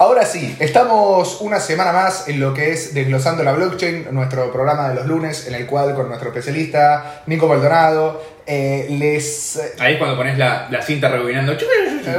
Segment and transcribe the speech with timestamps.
[0.00, 4.88] Ahora sí, estamos una semana más en lo que es Desglosando la Blockchain, nuestro programa
[4.88, 9.60] de los lunes, en el cual con nuestro especialista Nico Maldonado eh, les...
[9.78, 11.54] Ahí es cuando pones la, la cinta rebobinando.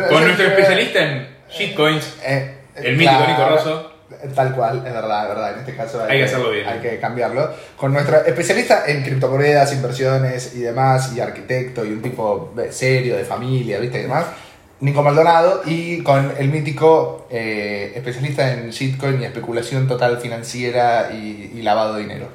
[0.09, 3.91] Con nuestro especialista en shitcoins, eh, el mítico claro, Nico Rosso.
[4.35, 5.53] Tal cual, es verdad, es verdad.
[5.53, 6.67] En este caso Hay que hacerlo bien.
[6.67, 7.51] Hay que cambiarlo.
[7.77, 13.25] Con nuestro especialista en criptomonedas, inversiones y demás, y arquitecto, y un tipo serio, de
[13.25, 13.97] familia, ¿viste?
[13.97, 14.25] Y demás.
[14.81, 21.51] Nico Maldonado y con el mítico eh, especialista en shitcoin y especulación total financiera y,
[21.55, 22.27] y lavado de dinero.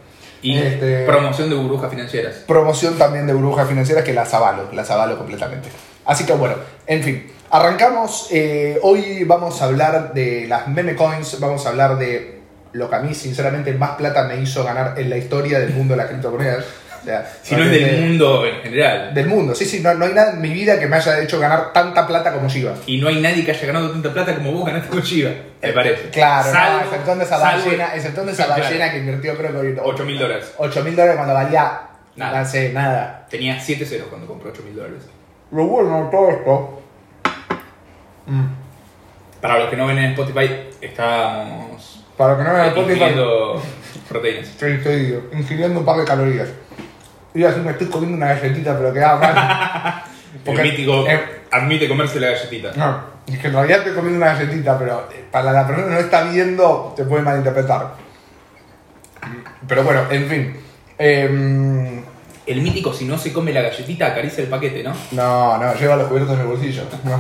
[0.42, 2.36] Y Este- promoción de burbujas financieras.
[2.46, 5.68] promoción también de burbujas financieras que las avalo, las avalo completamente.
[6.04, 6.54] Así que bueno,
[6.86, 8.28] en fin, arrancamos.
[8.30, 12.36] eh, hoy vamos a hablar de las meme coins, vamos a hablar de
[12.72, 15.94] lo que a mí sinceramente más plata me hizo ganar en la historia del mundo
[15.94, 16.64] de las criptomonedas.
[17.06, 19.14] Sea, Si no es del mundo en general.
[19.14, 21.38] Del mundo, sí, sí, no, no hay nada en mi vida que me haya hecho
[21.38, 22.72] ganar tanta plata como Shiba.
[22.84, 25.30] Y no hay nadie que haya ganado tanta plata como vos ganaste con Shiba.
[25.62, 26.10] Me parece.
[26.10, 28.62] Claro, Salvo- no, exceptuando esa salvo- ballena, exceptuando esa Claro.
[28.64, 30.52] ballena que invirtió creo que 8 mil dólares.
[30.58, 31.80] 8 mil dólares cuando valía
[32.16, 32.40] Nada.
[32.42, 33.26] no sé, nada.
[33.30, 35.04] Tenía 7 ceros cuando compró 8 mil dólares.
[35.52, 36.82] Lo bueno de todo esto.
[38.26, 38.46] Mm.
[39.40, 43.14] Para los que no ven en Spotify, estamos Para los que no vean el Spotify,
[44.08, 44.48] proteínas.
[44.48, 46.48] estoy, estoy ingiriendo un par de calorías.
[47.36, 50.02] Y así me estoy comiendo una galletita, pero queda mal.
[50.44, 51.20] Porque- el mítico eh,
[51.50, 52.72] admite comerse la galletita.
[52.76, 55.94] no, es que en realidad estoy comiendo una galletita, pero eh, para la persona que
[55.94, 57.94] no está viendo, se puede malinterpretar.
[59.68, 60.56] Pero bueno, en fin.
[60.98, 62.02] Em,
[62.46, 64.92] El mítico, si no se come la galletita, acaricia el paquete, ¿no?
[65.12, 66.84] no, no, lleva los cubiertos en el bolsillo.
[67.04, 67.16] No,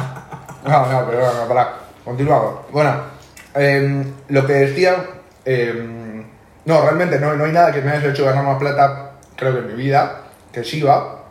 [0.70, 1.74] no, no pero bueno, pará.
[2.04, 2.54] Continuamos.
[2.70, 2.94] Bueno,
[3.54, 4.94] em, lo que decía.
[5.44, 6.24] em,
[6.64, 9.05] no, realmente no, no hay nada que me haya hecho ganar más plata,
[9.36, 11.22] creo que en mi vida, que Shiba.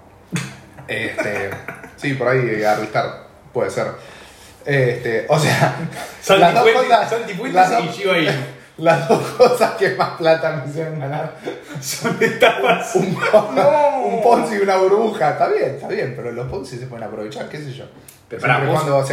[0.88, 1.50] Este,
[1.96, 3.88] sí, por ahí arristar, puede ser.
[4.66, 5.76] Este, o sea,
[6.40, 8.32] las dos cosas- Santi Fuentes las dos- y Inu.
[8.78, 11.34] las dos cosas que más plata me hicieron ganar
[11.80, 12.96] Son estafas.
[12.96, 13.06] un,
[14.06, 15.32] un Ponzi y una burbuja.
[15.32, 17.86] Está bien, está bien, pero los Ponzi se pueden aprovechar, qué sé yo.
[18.28, 19.04] Pero vos- cuando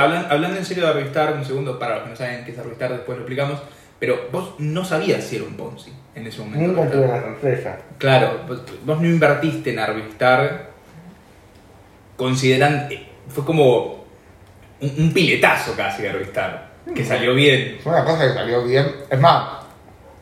[0.00, 2.58] hablan- hablando en serio de Arvistar, un segundo, para los que no saben qué es
[2.58, 3.60] Arvistar, después lo explicamos.
[3.98, 6.68] Pero vos no sabías si era un Ponzi en ese momento.
[6.68, 7.78] Nunca tuve la sorpresa.
[7.98, 10.70] Claro, vos, vos no invertiste en Arvistar
[12.16, 12.94] considerando.
[13.28, 14.04] Fue como
[14.80, 17.78] un, un piletazo casi de Arvistar, que salió bien.
[17.82, 18.86] Fue una cosa que salió bien.
[19.10, 19.64] Es más,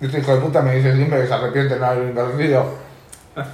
[0.00, 2.74] este hijo de puta me dice siempre que se arrepiente de no haber invertido.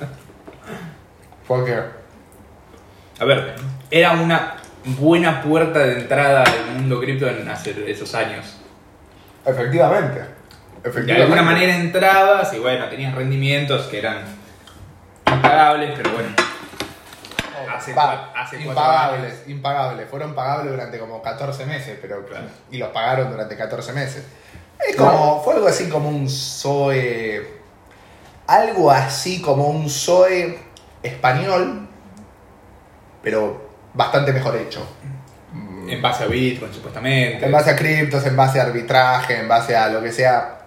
[1.48, 1.76] Porque
[3.18, 3.54] A ver,
[3.90, 8.61] era una buena puerta de entrada al mundo cripto en hace esos años.
[9.46, 10.20] Efectivamente.
[10.20, 11.22] De Efectivamente.
[11.22, 14.24] alguna manera entrabas y bueno, tenías rendimientos que eran
[15.26, 16.28] impagables, pero bueno.
[17.76, 18.02] Hace, Pa-
[18.34, 19.48] cua- hace cuatro impagables, años.
[19.48, 20.08] impagables.
[20.10, 22.46] Fueron pagables durante como 14 meses, pero Claro.
[22.70, 24.24] y los pagaron durante 14 meses.
[24.88, 27.46] Es como, fue algo así como un Zoe,
[28.48, 30.58] algo así como un Zoe
[31.02, 31.88] español,
[33.22, 34.84] pero bastante mejor hecho.
[35.88, 37.44] En base a Bitcoin, supuestamente.
[37.46, 40.58] En base a criptos, en base a arbitraje, en base a lo que sea,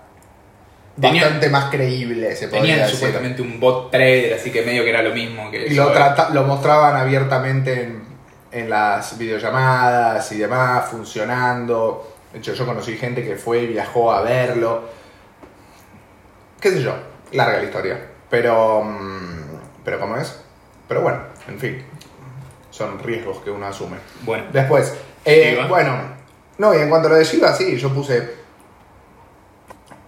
[0.97, 2.95] bastante más creíble se podría Tenían decir.
[2.95, 6.29] supuestamente un bot trader, así que medio que era lo mismo que Y lo, trata-
[6.29, 8.03] lo mostraban abiertamente en,
[8.51, 12.13] en las videollamadas y demás, funcionando.
[12.31, 14.83] De hecho, yo conocí gente que fue y viajó a verlo.
[16.59, 16.93] ¿Qué sé yo?
[17.31, 17.99] Larga la historia.
[18.29, 18.83] Pero.
[18.83, 19.41] mm,
[19.83, 20.39] Pero, ¿cómo es?
[20.87, 21.83] Pero bueno, en fin.
[22.71, 23.97] Son riesgos que uno asume.
[24.23, 24.93] Bueno, Después,
[25.25, 26.15] eh, bueno.
[26.57, 28.45] No, y en cuanto a lo de Shiba, sí, yo puse.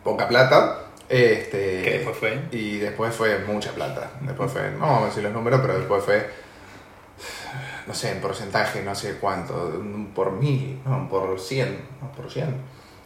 [0.04, 0.84] Poca plata.
[1.10, 2.42] Este, que después fue.
[2.52, 4.12] y después fue mucha plata.
[4.22, 6.30] Después fue, no vamos a decir los números, pero después fue,
[7.88, 9.82] no sé, en porcentaje, no sé cuánto,
[10.14, 12.56] por mil, no, por cien, no, por cien.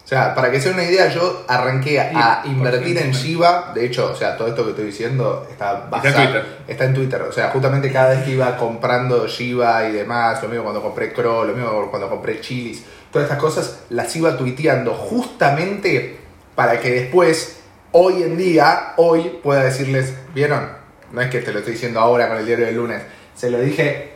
[0.04, 3.72] O sea, para que se den una idea, yo arranqué a invertir en Shiba.
[3.74, 6.24] De hecho, o sea, todo esto que estoy diciendo está basado.
[6.24, 6.46] Twitter.
[6.66, 7.22] Está en Twitter.
[7.22, 11.12] O sea, justamente cada vez que iba comprando Shiba y demás, lo mismo cuando compré
[11.12, 16.18] Crow, lo mismo cuando compré Chilis, todas estas cosas las iba tuiteando justamente
[16.54, 17.60] para que después,
[17.92, 20.68] hoy en día, hoy pueda decirles, ¿vieron?
[21.12, 23.02] No es que te lo estoy diciendo ahora con el diario del lunes,
[23.34, 24.11] se lo dije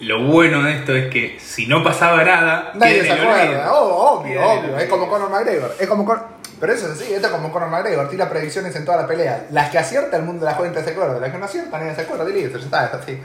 [0.00, 4.34] Lo bueno de esto es que si no pasaba nada, Nadie se acuerda, oh, obvio,
[4.40, 4.78] Queda obvio.
[4.78, 5.74] Es como Conor McGregor.
[5.78, 6.22] Es como Con-
[6.60, 9.46] Pero eso es así, esto es como Conor McGregor, tira predicciones en toda la pelea.
[9.50, 11.94] Las que acierta el mundo de la cuenta se acuerda, las que no aciertan nadie
[11.96, 13.20] se acuerda, y listo, ya está, es así.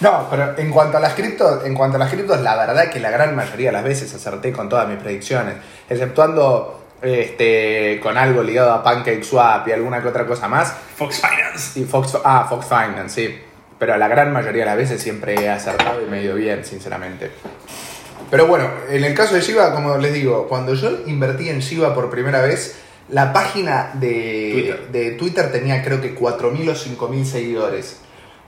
[0.00, 2.98] No, pero en cuanto a las criptos, en cuanto a las criptos, la verdad que
[2.98, 5.54] la gran mayoría de las veces acerté con todas mis predicciones,
[5.88, 10.72] exceptuando este con algo ligado a PancakeSwap y alguna que otra cosa más.
[10.96, 11.80] Fox Finance.
[11.80, 13.40] Y Fox, ah, Fox Finance, sí.
[13.82, 16.64] Pero la gran mayoría de las veces siempre he acertado y me he ido bien,
[16.64, 17.32] sinceramente.
[18.30, 21.92] Pero bueno, en el caso de Shiba, como les digo, cuando yo invertí en Shiba
[21.92, 22.76] por primera vez,
[23.08, 24.88] la página de Twitter.
[24.92, 26.74] de Twitter tenía creo que 4.000 o
[27.08, 27.96] 5.000 seguidores.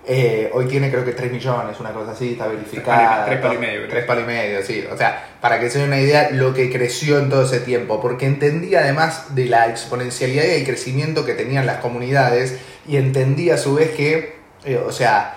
[0.07, 3.27] Eh, hoy tiene creo que 3 millones, una cosa así, está verificada.
[3.27, 3.91] Tres palos y medio, creo.
[3.91, 4.85] Tres palos y medio, sí.
[4.89, 8.01] O sea, para que se den una idea lo que creció en todo ese tiempo.
[8.01, 13.55] Porque entendía además de la exponencialidad y el crecimiento que tenían las comunidades y entendía
[13.55, 15.37] a su vez que, eh, o sea,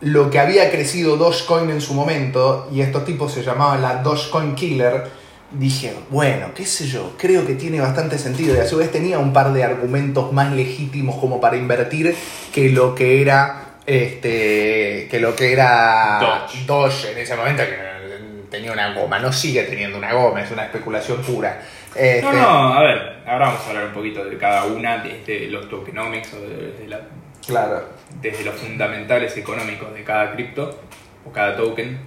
[0.00, 4.54] lo que había crecido Dogecoin en su momento, y estos tipos se llamaban la Dogecoin
[4.54, 5.04] Killer,
[5.50, 8.54] dije, bueno, qué sé yo, creo que tiene bastante sentido.
[8.54, 12.14] Y a su vez tenía un par de argumentos más legítimos como para invertir
[12.52, 13.66] que lo que era.
[13.86, 15.08] Este.
[15.10, 16.18] que lo que era.
[16.66, 17.12] Doge.
[17.12, 19.18] en ese momento, que tenía una goma.
[19.18, 21.60] No sigue teniendo una goma, es una especulación pura.
[21.94, 25.48] Este, No, no, a ver, ahora vamos a hablar un poquito de cada una, desde
[25.48, 27.00] los tokenomics o desde, la-
[27.46, 27.84] Claro.
[28.20, 30.78] desde los fundamentales económicos de cada cripto
[31.24, 31.98] o cada token,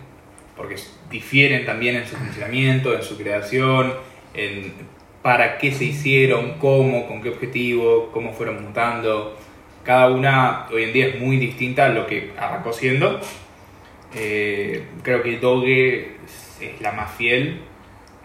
[0.55, 0.75] porque
[1.09, 3.93] difieren también en su funcionamiento, en su creación,
[4.33, 4.73] en
[5.23, 9.35] para qué se hicieron, cómo, con qué objetivo, cómo fueron mutando.
[9.83, 13.19] Cada una hoy en día es muy distinta a lo que arrancó siendo.
[14.13, 16.17] Eh, creo que Doge
[16.61, 17.61] es la más fiel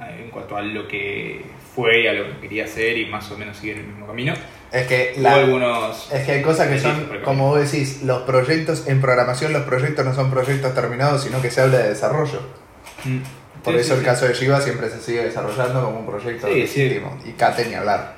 [0.00, 1.42] eh, en cuanto a lo que
[1.78, 4.08] fue y a lo que quería hacer y más o menos sigue en el mismo
[4.08, 4.34] camino.
[4.72, 6.10] Es que la, algunos...
[6.12, 10.04] Es que hay cosas que son, como vos decís, los proyectos, en programación los proyectos
[10.04, 12.40] no son proyectos terminados, sino que se habla de desarrollo.
[13.04, 13.18] Mm,
[13.62, 14.04] Por sí, eso sí, el sí.
[14.04, 17.16] caso de Shiba siempre se sigue desarrollando como un proyecto legítimo.
[17.24, 18.17] Y Kate ni hablar.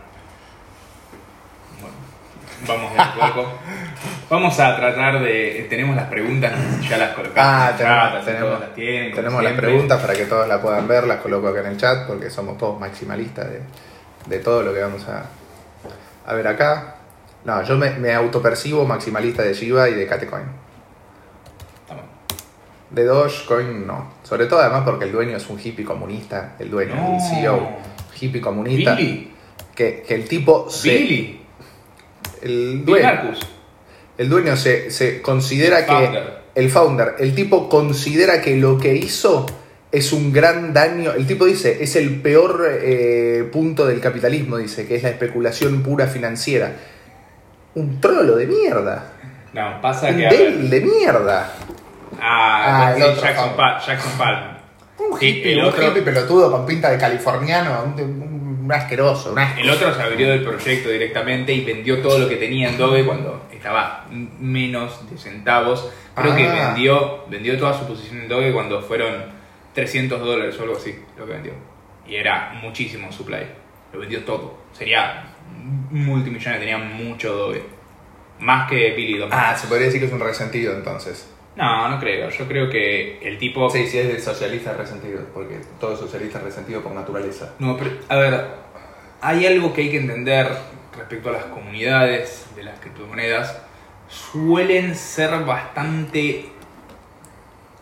[2.66, 3.48] Vamos a poco.
[4.30, 5.66] Vamos a tratar de.
[5.68, 6.52] Tenemos las preguntas,
[6.88, 7.36] ya las colocamos.
[7.36, 7.76] Ah, en
[8.24, 11.48] tenemos, chat, las tienen, tenemos las preguntas para que todos las puedan ver, las coloco
[11.48, 13.60] acá en el chat porque somos todos maximalistas de,
[14.26, 15.24] de todo lo que vamos a,
[16.30, 16.96] a ver acá.
[17.44, 20.44] No, yo me, me autopercibo maximalista de Shiba y de Catecoin.
[22.90, 24.12] De Dogecoin no.
[24.22, 27.14] Sobre todo además porque el dueño es un hippie comunista, el dueño, No.
[27.14, 27.68] el CEO,
[28.20, 28.94] hippie comunista.
[28.94, 29.32] Billy.
[29.74, 30.90] Que, que el tipo se...
[30.90, 31.39] Billy.
[32.42, 33.38] El dueño, Marcus.
[34.18, 35.92] el dueño se, se considera que...
[35.92, 36.40] Founder.
[36.54, 39.46] El founder, el tipo considera que lo que hizo
[39.92, 41.12] es un gran daño.
[41.12, 45.82] El tipo dice, es el peor eh, punto del capitalismo, dice, que es la especulación
[45.82, 46.72] pura financiera.
[47.76, 49.12] Un trolo de mierda.
[49.52, 50.26] No, pasa Un que.
[50.28, 51.52] débil de mierda.
[52.20, 53.56] Ah, Ah, el sí, otro Jackson, founder.
[53.56, 54.50] Pa- Jackson Palmer.
[54.98, 58.39] Un hippie, el un hippie pelotudo con pinta de californiano, un, un-
[58.70, 59.60] un asqueroso, un asco.
[59.60, 63.04] El otro se abrió del proyecto directamente y vendió todo lo que tenía en Doge
[63.04, 64.06] cuando estaba
[64.38, 65.90] menos de centavos.
[66.14, 66.72] Creo que Ah.
[66.72, 69.24] vendió, vendió toda su posición en Doge cuando fueron
[69.74, 71.52] 300 dólares o algo así, lo que vendió.
[72.06, 73.46] Y era muchísimo supply.
[73.92, 74.58] Lo vendió todo.
[74.72, 75.24] Sería
[75.90, 77.62] multimillonario, tenía mucho Doge.
[78.38, 79.38] Más que Billy Donovan.
[79.50, 81.30] Ah, se podría decir que es un resentido entonces.
[81.56, 82.30] No, no creo.
[82.30, 83.68] Yo creo que el tipo...
[83.70, 87.54] Sí, sí, es de socialista resentido, porque todo socialista es resentido por naturaleza.
[87.58, 88.46] No, pero, a ver,
[89.20, 90.48] hay algo que hay que entender
[90.96, 93.60] respecto a las comunidades de las criptomonedas.
[94.08, 96.46] Suelen ser bastante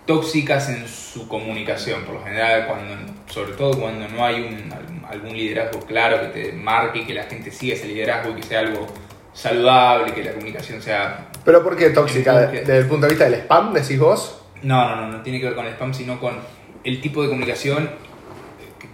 [0.06, 4.72] tóxicas en su comunicación, por lo general, cuando, sobre todo cuando no hay un,
[5.06, 8.60] algún liderazgo claro que te marque, que la gente siga ese liderazgo y que sea
[8.60, 8.86] algo
[9.34, 11.28] saludable, que la comunicación sea...
[11.48, 12.40] ¿Pero por qué tóxica?
[12.48, 14.42] ¿Desde el punto de vista del spam, decís vos?
[14.64, 16.34] No, no, no, no tiene que ver con el spam, sino con
[16.84, 17.90] el tipo de comunicación,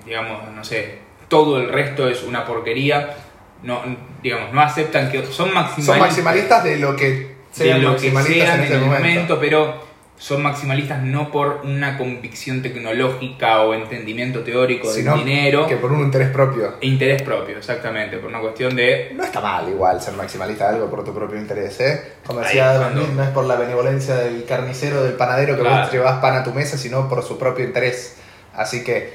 [0.06, 3.16] digamos, no sé, todo el resto es una porquería,
[3.64, 3.82] no,
[4.22, 8.12] digamos, no aceptan que son maximalistas, Son maximalistas de lo que de sean lo que
[8.12, 9.40] sean en ese el momento.
[9.40, 9.74] pero
[10.16, 15.92] son maximalistas no por una convicción tecnológica o entendimiento teórico del Sino dinero, que por
[15.92, 16.74] un interés propio.
[16.80, 20.76] e interés propio, exactamente, por una cuestión de No está mal igual ser maximalista de
[20.76, 22.12] algo por tu propio interés, ¿eh?
[22.26, 25.82] Como decía cuando- no es por la benevolencia del carnicero, del panadero que Claro.
[25.84, 28.16] vos llevas pan a tu mesa, sino por su propio interés.
[28.54, 29.14] Así que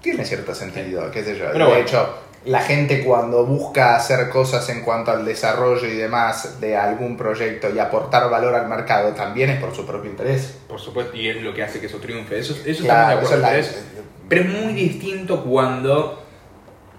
[0.00, 1.44] tiene cierto sentido, qué sé yo.
[1.52, 1.84] Pero de bueno.
[1.86, 7.16] hecho, la gente cuando busca hacer cosas en cuanto al desarrollo y demás de algún
[7.16, 10.56] proyecto y aportar valor al mercado, también es por su propio interés.
[10.68, 12.38] Por supuesto, y es lo que hace que eso triunfe.
[12.38, 13.84] Eso, eso Claro, eso es la- acuerdo, pero, es,
[14.28, 16.24] pero es muy distinto cuando.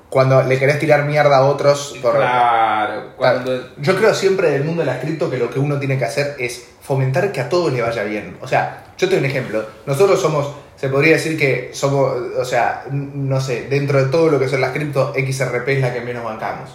[0.10, 2.16] Cuando le querés tirar mierda a otros por...
[2.16, 3.76] Claro, cuando.
[3.78, 6.36] Yo creo siempre del mundo de las cripto que lo que uno tiene que hacer
[6.40, 8.36] es fomentar que a todos le vaya bien.
[8.42, 9.64] O sea, yo te doy un ejemplo.
[9.86, 14.40] Nosotros somos, se podría decir que somos, o sea, no sé, dentro de todo lo
[14.40, 16.70] que son las cripto, XRP es la que menos bancamos.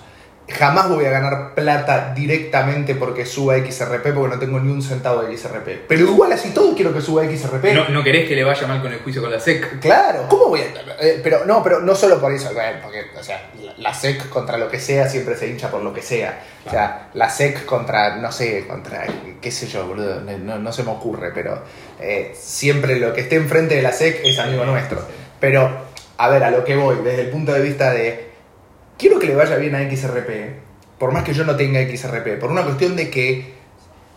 [0.46, 5.22] Jamás voy a ganar plata directamente porque suba XRP porque no tengo ni un centavo
[5.22, 5.86] de XRP.
[5.88, 7.72] Pero igual así todo quiero que suba XRP.
[7.72, 9.80] No, no querés que le vaya mal con el juicio con la SEC.
[9.80, 10.64] Claro, ¿cómo voy a.?
[11.00, 12.50] eh, pero no, pero no solo por eso,
[12.82, 15.94] porque, o sea, la- la SEC contra lo que sea siempre se hincha por lo
[15.94, 16.42] que sea.
[16.66, 19.04] O sea, la SEC contra, no sé, contra,
[19.40, 21.62] qué sé yo, boludo, no, no se me ocurre, pero
[22.00, 25.02] eh, siempre lo que esté enfrente de la SEC es amigo nuestro.
[25.40, 25.70] Pero,
[26.18, 28.33] a ver, a lo que voy, desde el punto de vista de.
[28.96, 32.50] Quiero que le vaya bien a XRP, por más que yo no tenga XRP, por
[32.50, 33.54] una cuestión de que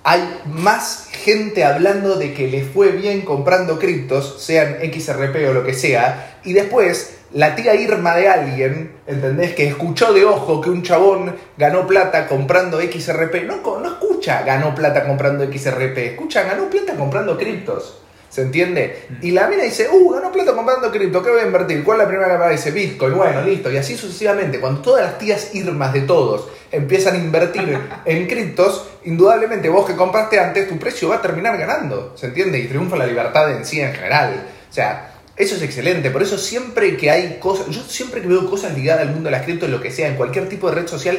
[0.04, 5.66] hay más gente hablando de que le fue bien comprando criptos, sean XRP o lo
[5.66, 9.54] que sea, y después la tía Irma de alguien, ¿entendés?
[9.54, 13.44] Que escuchó de ojo que un chabón ganó plata comprando XRP.
[13.46, 18.02] No, no escucha ganó plata comprando XRP, escucha ganó plata comprando criptos.
[18.38, 19.08] ¿Se entiende?
[19.24, 21.84] Y la mina dice, uh, ganó plata comprando cripto, ¿qué voy a invertir?
[21.84, 22.70] ¿Cuál es la primera que aparece?
[22.70, 23.72] Bitcoin, bueno, listo.
[23.72, 24.60] Y así sucesivamente.
[24.60, 29.96] Cuando todas las tías Irmas de todos empiezan a invertir en criptos, indudablemente vos que
[29.96, 32.14] compraste antes, tu precio va a terminar ganando.
[32.16, 32.60] ¿Se entiende?
[32.60, 34.46] Y triunfa la libertad en sí en general.
[34.70, 36.12] O sea, eso es excelente.
[36.12, 39.36] Por eso siempre que hay cosas, yo siempre que veo cosas ligadas al mundo de
[39.36, 41.18] las criptos, lo que sea, en cualquier tipo de red social,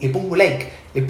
[0.00, 0.68] le pongo like.
[0.94, 1.06] Le,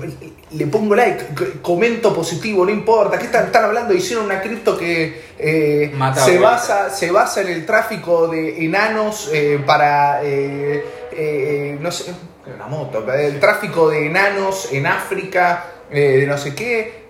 [0.52, 1.24] le pongo like,
[1.62, 3.18] comento positivo, no importa.
[3.18, 3.94] ¿Qué están, están hablando?
[3.94, 9.58] Hicieron una cripto que eh, se, basa, se basa en el tráfico de enanos eh,
[9.64, 10.20] para.
[10.22, 12.12] eh, eh, no sé,
[12.54, 13.10] una moto.
[13.12, 17.00] El tráfico de enanos en África, eh, de no sé qué.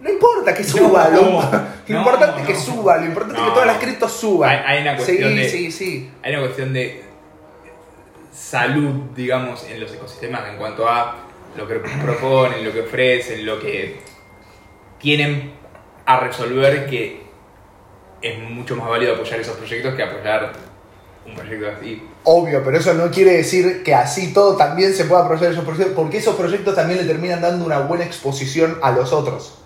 [0.00, 1.50] No importa que suba, No, lo, no,
[1.88, 4.50] lo importante es que suba, lo importante es que todas las criptos suban.
[4.50, 6.10] Hay- hay una cuestión sí, de- sí, sí.
[6.24, 7.04] Hay una cuestión de
[8.32, 11.16] salud, digamos, en los ecosistemas en cuanto a
[11.56, 14.00] lo que proponen, lo que ofrecen, lo que
[14.98, 15.52] tienen
[16.06, 17.22] a resolver que
[18.22, 20.52] es mucho más válido apoyar esos proyectos que apoyar
[21.26, 22.02] un proyecto así.
[22.24, 25.94] Obvio, pero eso no quiere decir que así todo también se pueda aprovechar esos proyectos,
[25.94, 29.58] porque esos proyectos también le terminan dando una buena exposición a los otros.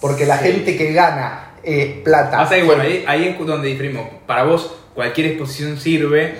[0.00, 0.44] Porque la Sí.
[0.52, 2.48] gente que gana eh, plata.
[2.48, 4.08] Que, bueno, ahí, ahí es donde diferimos.
[4.26, 6.36] Para vos, cualquier exposición sirve,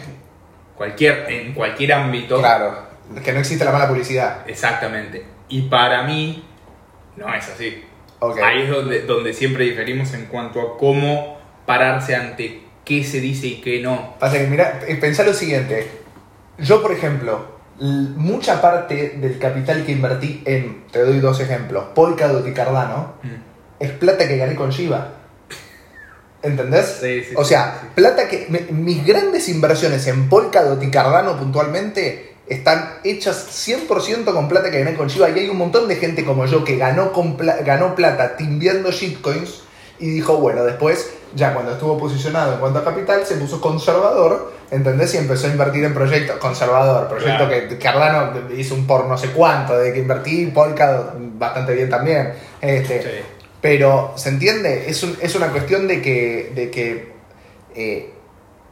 [0.80, 2.38] cualquier, en cualquier ámbito.
[2.38, 2.75] Claro,
[3.22, 4.49] que no existe la mala publicidad.
[4.49, 5.22] Exactamente.
[5.50, 6.42] Y para mí,
[7.18, 7.84] no es así.
[8.42, 13.49] Ahí es donde, donde siempre diferimos en cuanto a cómo pararse ante qué se dice
[13.49, 14.14] y qué no.
[14.18, 15.87] Pasa que, mira, eh, pensá lo siguiente.
[16.56, 22.46] Yo, por ejemplo, mucha parte del capital que invertí en, te doy dos ejemplos, Polkadot
[22.49, 23.16] y Cardano,
[23.78, 25.12] es plata que gané con Shiba.
[26.42, 26.99] ¿Entendés?
[27.00, 27.87] Sí, sí, o sea, sí.
[27.94, 28.47] plata que.
[28.49, 34.78] mi- mis grandes inversiones en Polkadot y Cardano puntualmente están hechas 100% con plata que
[34.82, 35.28] gané con Shiba.
[35.30, 38.90] Y hay un montón de gente como yo que ganó, con pla- ganó plata timbiendo
[38.90, 39.62] shitcoins
[40.00, 44.52] y dijo, bueno, después, ya cuando estuvo posicionado en cuanto a capital, se puso conservador,
[44.70, 45.14] ¿entendés?
[45.14, 46.38] Y empezó a invertir en proyectos.
[46.38, 47.68] Conservador, proyecto Claro.
[47.68, 52.32] que Cardano hizo un por no sé cuánto, de que invertí, Polkadot bastante bien también.
[52.62, 53.09] Este, Sí.
[53.60, 54.88] Pero, ¿se entiende?
[54.88, 57.12] Es, un- es una cuestión de que, de que
[57.74, 58.10] eh,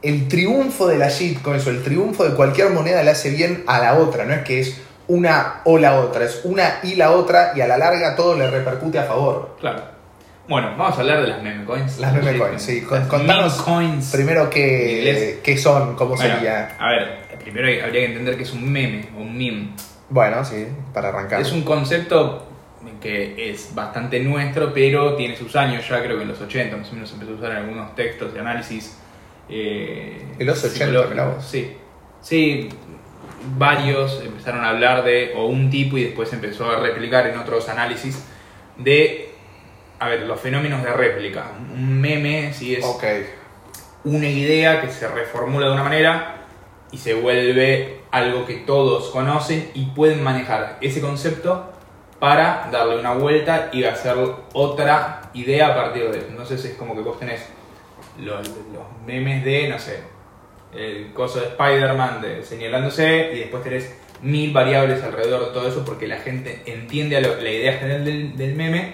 [0.01, 3.79] el triunfo de la shitcoins o el triunfo de cualquier moneda le hace bien a
[3.79, 7.53] la otra, no es que es una o la otra, es una y la otra
[7.55, 9.55] y a la larga todo le repercute a favor.
[9.59, 9.83] Claro.
[10.47, 11.99] Bueno, vamos a hablar de las meme coins.
[11.99, 12.81] Las meme coins, sí.
[12.81, 14.11] Con- contanos meme coins.
[14.11, 15.95] Primero, ¿qué, qué son?
[15.95, 16.75] ¿Cómo Bueno, sería?
[16.79, 19.69] A ver, primero habría que entender que es un meme o un meme.
[20.09, 21.39] Bueno, sí, para arrancar.
[21.41, 22.48] Es un concepto
[23.01, 26.89] que es bastante nuestro, pero tiene sus años ya, creo que en los 80 más
[26.89, 28.97] o menos empezó a usar en algunos textos de análisis.
[29.49, 31.11] Eh, En los 80, psicológicos.
[31.11, 31.45] mirá vos.
[31.45, 31.75] Sí.
[32.21, 32.69] Sí,
[33.57, 37.69] varios empezaron a hablar de, o un tipo, y después empezó a replicar en otros
[37.69, 38.25] análisis,
[38.77, 39.29] de,
[39.99, 41.51] a ver, los fenómenos de réplica.
[41.73, 42.85] Un meme, sí, es
[44.03, 46.45] una idea que se reformula de una manera
[46.91, 51.71] y se vuelve algo que todos conocen y pueden manejar ese concepto
[52.19, 54.15] para darle una vuelta y hacer
[54.53, 56.27] otra idea a partir de eso.
[56.29, 57.41] Entonces es como que vos tenés
[58.19, 59.99] los, los memes de, no sé,
[60.75, 65.85] el coso de Spider-Man de- señalándose y después tenés mil variables alrededor de todo eso
[65.85, 68.91] porque la gente entiende a lo- la idea general del, del meme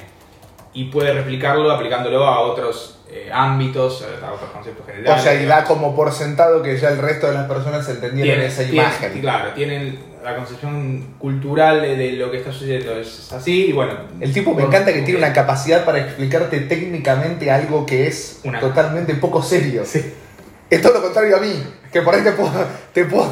[0.73, 5.23] y puede replicarlo aplicándolo a otros eh, ámbitos, a otros conceptos O generales.
[5.23, 8.63] sea, y da como por sentado que ya el resto de las personas entendieron esa
[8.63, 9.21] tienen- imagen.
[9.21, 12.99] Claro, tienen la concepción cultural de, de lo que está sucediendo.
[12.99, 13.93] Es así y bueno.
[14.19, 18.59] El tipo me encanta que tiene una capacidad para explicarte técnicamente algo que es Una-
[18.59, 19.83] totalmente poco serio.
[19.85, 20.03] Sí.
[20.69, 21.53] Es todo lo contrario a mí,
[21.93, 22.51] que por ahí te puedo,
[22.91, 23.31] te puedo,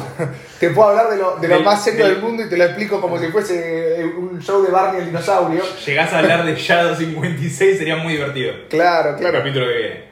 [0.60, 2.56] te puedo hablar de lo, de lo Del- más serio del- del mundo y te
[2.56, 5.62] lo explico como si fuese eh, un show de Barney el dinosaurio.
[5.84, 8.52] Llegás a hablar de Shadow 56 sería muy divertido.
[8.70, 9.38] Claro, El claro.
[9.38, 10.04] capítulo que viene.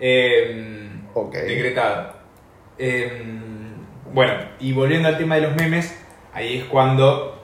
[0.00, 0.70] Eh,
[1.12, 1.34] Ok.
[1.34, 2.12] Decretado.
[2.78, 3.22] Eh,
[4.12, 5.94] bueno, y volviendo al tema de los memes,
[6.34, 7.40] ahí es cuando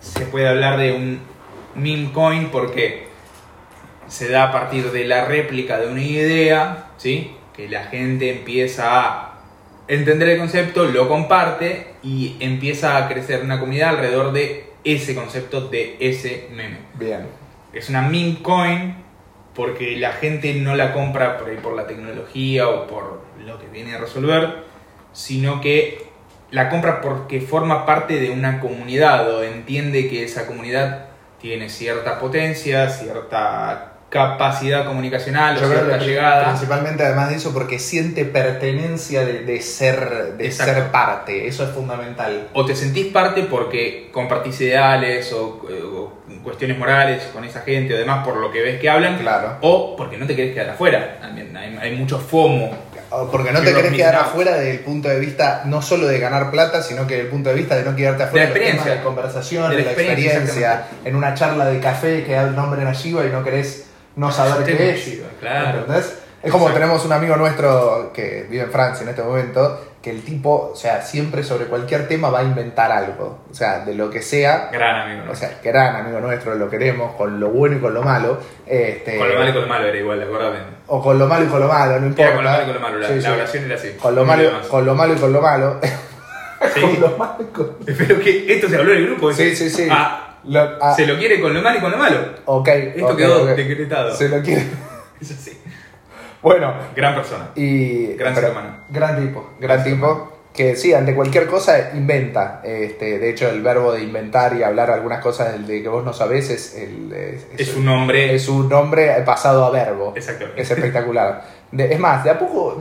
[0.00, 1.20] se puede hablar de un
[1.74, 3.06] meme coin porque
[4.08, 7.34] se da a partir de la réplica de una idea, ¿sí?
[7.54, 9.42] que la gente empieza a
[9.88, 15.68] entender el concepto, lo comparte y empieza a crecer una comunidad alrededor de ese concepto,
[15.68, 16.78] de ese meme.
[16.94, 17.26] Bien.
[17.72, 18.96] Es una meme coin
[19.54, 23.66] porque la gente no la compra por, ahí por la tecnología o por lo que
[23.68, 24.64] viene a resolver,
[25.12, 26.11] sino que
[26.52, 31.06] la compra porque forma parte de una comunidad o entiende que esa comunidad
[31.40, 36.44] tiene cierta potencia, cierta capacidad comunicacional, o Yo creo cierta que llegada.
[36.50, 40.74] principalmente además de eso porque siente pertenencia de, de ser de Exacto.
[40.74, 42.48] ser parte, eso es fundamental.
[42.52, 46.12] O te sentís parte porque compartís ideales o, eh, o
[46.44, 49.16] cuestiones morales con esa gente o demás por lo que ves que hablan.
[49.18, 49.56] Claro.
[49.62, 51.16] O porque no te querés quedar afuera.
[51.18, 52.70] También hay, hay mucho FOMO.
[53.30, 56.50] Porque no te querés quedar afuera desde el punto de vista no solo de ganar
[56.50, 58.68] plata, sino que desde el punto de vista de no quedarte afuera De la temas
[58.68, 58.94] experiencia.
[58.94, 62.80] de conversación, De la experiencia, experiencia, en una charla de café que da el nombre
[62.82, 65.20] en Ashiva y no querés no saber qué es.
[65.40, 65.80] Claro.
[65.80, 66.14] ¿Entendés?
[66.42, 70.22] Es como tenemos un amigo nuestro que vive en Francia en este momento, que el
[70.22, 73.44] tipo, o sea, siempre sobre cualquier tema va a inventar algo.
[73.50, 75.26] O sea, de lo que sea, Gran amigo.
[75.26, 75.32] ¿no?
[75.32, 78.38] o sea, gran amigo nuestro, lo queremos, con lo bueno y con lo malo.
[78.66, 80.52] Este, con lo malo y con lo malo era igual, ¿de acuerdo?
[80.88, 82.22] O con lo malo y con lo malo, no importa.
[82.24, 82.98] Era con lo malo y con lo malo.
[82.98, 83.28] La, Sí, la sí.
[83.28, 83.88] oración era así.
[84.00, 85.80] Con lo, malo, con lo malo y con lo malo.
[86.74, 86.80] Sí.
[86.80, 87.76] con lo malo y con...
[87.84, 89.32] Pero que esto se habló en el grupo.
[89.32, 89.88] Sí, sí, sí.
[89.90, 92.18] Ah, Lo- ah, se lo quiere con lo malo y con lo malo.
[92.44, 92.68] ok.
[92.68, 94.14] Esto quedó decretado.
[94.14, 94.66] Se lo quiere.
[95.20, 95.58] Es así.
[96.42, 97.50] Bueno, Gran persona.
[97.54, 98.14] y.
[98.14, 98.76] Gran ser humano.
[98.90, 100.28] Gran tipo, gran tipo.
[100.52, 102.60] Que sí, ante cualquier cosa inventa.
[102.62, 106.12] Este, de hecho, el verbo de inventar y hablar algunas cosas de que vos no
[106.12, 108.34] sabés es, el, es, Es un nombre.
[108.34, 110.12] es un nombre pasado a verbo.
[110.14, 110.60] Exactamente.
[110.60, 111.42] Es espectacular.
[111.70, 112.76] De- es más, de a poco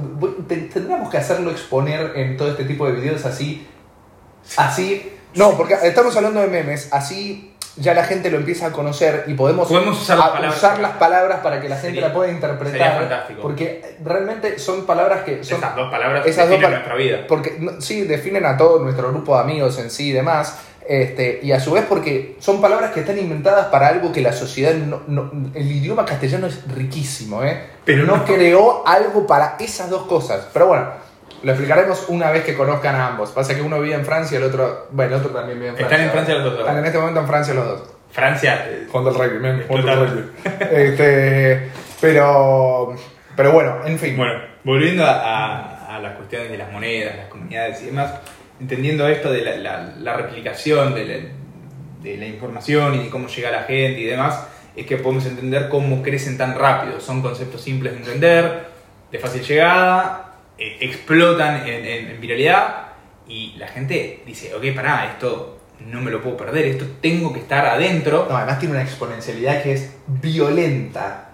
[0.49, 3.65] tendríamos que hacerlo exponer en todo este tipo de videos así.
[4.57, 5.13] Así.
[5.35, 9.33] No, porque estamos hablando de memes, así ya la gente lo empieza a conocer y
[9.33, 10.57] podemos, Podemos usar las palabras.
[10.57, 12.99] usar las palabras para que la gente Sería- la pueda sería interpretar.
[12.99, 13.41] fantástico.
[13.41, 15.57] Porque realmente son palabras que son.
[15.59, 17.25] Esas dos palabras esas definen nuestra vida.
[17.27, 20.57] Porque sí, definen a todo nuestro grupo de amigos en sí y demás.
[20.87, 24.33] Este, y a su vez porque son palabras que están inventadas para algo que la
[24.33, 27.61] sociedad no, no- el idioma castellano es riquísimo, ¿eh?
[27.85, 30.47] Pero no, no- creó algo para esas dos cosas.
[30.51, 30.87] Pero bueno,
[31.43, 33.31] lo explicaremos una vez que conozcan a ambos.
[33.31, 35.75] Pasa que uno vive en Francia y el otro, bueno, el otro también vive en
[35.75, 35.95] Francia.
[35.97, 36.59] Están en Francia los dos.
[36.59, 37.89] Están en este momento en Francia los dos.
[38.11, 38.65] Francia.
[38.67, 40.09] eh, Juan del Rugby, men, Juan del Total.
[40.09, 40.31] Rugby.
[40.71, 42.95] Este, pero,
[43.35, 44.17] pero bueno, en fin.
[44.17, 48.13] Bueno, volviendo a, a, a las cuestiones de las monedas, las comunidades y demás,
[48.59, 51.15] entendiendo esto de la, la- la replicación de la,
[52.01, 55.25] de la información y de cómo llega a la gente y demás, es que podemos
[55.25, 56.99] entender cómo crecen tan rápido.
[56.99, 58.65] Son conceptos simples de entender,
[59.11, 60.30] de fácil llegada,
[60.63, 62.87] eh, explotan en, en- en viralidad
[63.27, 67.39] y la gente dice, ok, pará, esto no me lo puedo perder, esto tengo que
[67.39, 68.27] estar adentro.
[68.29, 71.29] No, además tiene una exponencialidad que es violenta.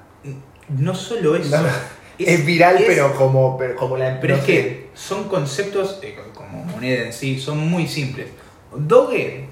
[0.70, 1.62] No solo eso.
[1.62, 1.68] No,
[2.20, 4.52] es, viral, es- pero como, pero como la Pero no es sé.
[4.54, 8.28] que son conceptos, eh, como moneda en sí, son muy simples.
[8.76, 9.46] Doge,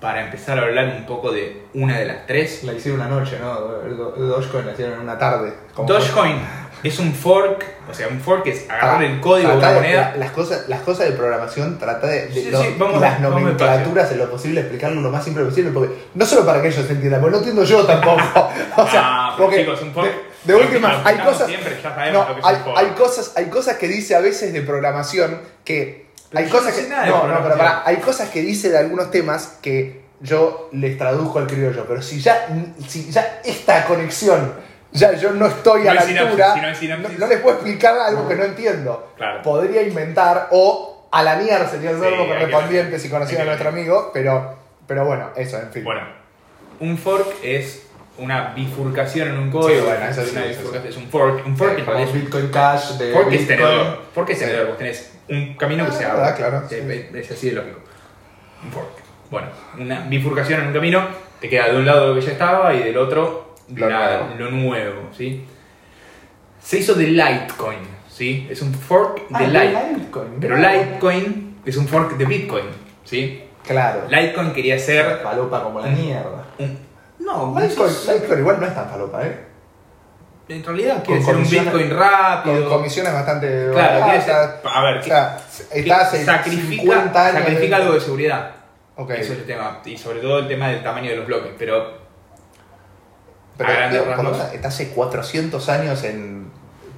[0.00, 3.38] para empezar a hablar un poco de una de las tres, La hicieron una noche,
[3.40, 3.54] ¿no?
[3.58, 5.54] Dogecoin la hicieron en una tarde.
[5.86, 6.36] Dogecoin
[6.84, 10.10] es un fork, o sea, un fork es agarrar Ah, el código de una moneda.
[10.12, 14.12] la- las, cosas, las cosas de programación, trata de, de Sí, sí, vamos- las nomenclaturas
[14.12, 17.20] en lo posible explicarlo lo más simple posible, porque no solo para que ellos entiendan,
[17.20, 18.20] porque no entiendo yo tampoco.
[18.76, 20.10] O sea, Ah, porque chicos, un fork-
[20.44, 22.78] de, de última, hay cosas, siempre, ya sabemos no, lo que es hay, un fork.
[22.78, 27.28] hay cosas, hay cosas que dice a veces de programación que hay cosas que no,
[27.28, 31.46] no, pero pará, hay cosas que dice de algunos temas que yo les traduzco al
[31.46, 32.46] criollo, pero si ya,
[32.88, 34.52] si ya esta conexión,
[34.94, 38.26] ya yo no estoy No a la sinapsis, altura, si no les puedo explicar algo
[38.26, 39.12] que no entiendo.
[39.16, 39.42] Claro.
[39.42, 44.10] Podría inventar o alanear sería el Sí, verbo que- correspondiente si conocían a nuestro amigo,
[44.14, 44.54] pero,
[44.86, 45.84] pero bueno, eso, en fin.
[45.84, 46.00] Bueno,
[46.80, 47.82] un fork es
[48.18, 49.80] una bifurcación en un código.
[49.80, 50.58] Sí, bueno, eso es, sí, una eso sí.
[50.58, 51.46] bifurcación, es un fork.
[51.46, 53.58] Un fork Eh, es Bitcoin Cash de Fork es Bitcoin.
[53.58, 53.98] tenedor.
[54.14, 54.44] Fork es Sí.
[54.44, 54.66] tenedor.
[54.68, 56.34] Vos tenés un camino que se Ah, abre.
[56.36, 57.06] claro, Sí, sí.
[57.14, 57.80] Es así de lógico.
[58.64, 58.88] Un fork.
[59.30, 61.06] Bueno, una bifurcación en un camino
[61.40, 64.34] te queda de un lado lo que ya estaba y del otro Lo la- nuevo.
[64.38, 65.00] lo nuevo.
[65.16, 65.44] ¿sí?
[66.60, 67.78] Se hizo de Litecoin.
[68.08, 68.46] ¿sí?
[68.50, 69.94] Es un fork Ah, de de Litecoin.
[69.98, 70.40] Litecoin.
[70.40, 70.56] Pero.
[70.56, 72.64] Litecoin es un fork de Bitcoin.
[73.04, 73.44] ¿sí?
[73.66, 74.02] Claro.
[74.08, 75.20] Litecoin quería ser.
[75.22, 76.44] Falopa como la mierda.
[76.58, 76.78] un-
[77.20, 79.38] no, Litecoin, eso- Litecoin igual no es tan falopa, ¿eh?
[80.46, 82.60] en realidad quiere Con ser un Bitcoin rápido.
[82.68, 85.38] Con comisiones bastante Claro, quiere ser- a ver, O sea,
[85.72, 87.38] que está hace sacrifica, 50 años.
[87.44, 88.50] sacrifica algo de seguridad.
[88.96, 89.10] Ok.
[89.12, 89.80] Eso es el tema.
[89.86, 91.52] Y sobre todo el tema del tamaño de los bloques.
[91.58, 92.03] Pero
[93.56, 94.38] Pero a grandes digo, por lo rasgos.
[94.38, 96.50] menos está hace 400 años en.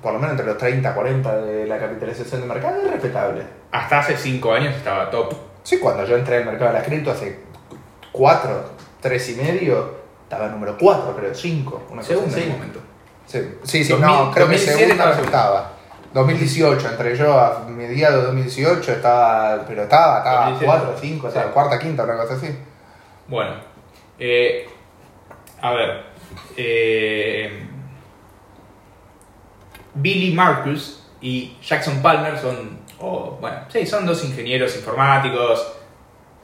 [0.03, 3.43] Por lo menos entre los 30 40 de la capitalización de mercado, es respetable.
[3.73, 5.35] hasta hace 5 años estaba top.
[5.63, 7.41] Sí, cuando yo entré al mercado de las cripto hace
[8.13, 8.65] 4,
[9.01, 12.41] 3 y medio, estaba número 4, creo, 5, una cosa así.
[12.41, 12.81] en el momento.
[13.27, 15.73] Sí, sí, sí, 2000, no, creo que 2007 segunda estaba estaba.
[16.15, 20.67] 2018, entré yo a mediados de 2018, estaba, pero estaba, estaba 2017.
[20.67, 21.39] 4, 5, Sí.
[21.53, 22.57] cuarta, quinta, una cosa así.
[23.29, 23.55] Bueno,
[24.19, 24.69] eh,
[25.61, 26.05] a ver.
[26.57, 27.67] Eh,
[29.95, 35.73] Billy Marcus y Jackson Palmer son, o, bueno, sí, son dos ingenieros informáticos,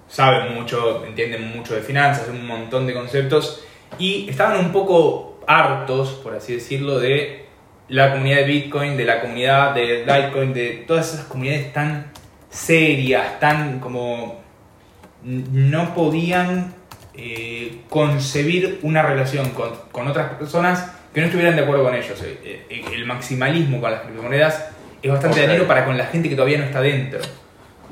[0.09, 3.65] saben mucho, entienden mucho de finanzas, un montón de conceptos,
[3.99, 7.47] y estaban un poco hartos, por así decirlo, de
[7.89, 12.13] la comunidad de Bitcoin, de la comunidad de Litecoin, de todas esas comunidades tan
[12.49, 14.41] serias, tan como
[15.23, 16.75] no podían
[17.15, 22.21] eh, concebir una relación con, con otras personas que no estuvieran de acuerdo con ellos.
[22.23, 24.67] Eh, eh, El maximalismo con las criptomonedas
[25.03, 25.47] es bastante Ok.
[25.47, 27.21] dañino para con la gente que todavía no está dentro.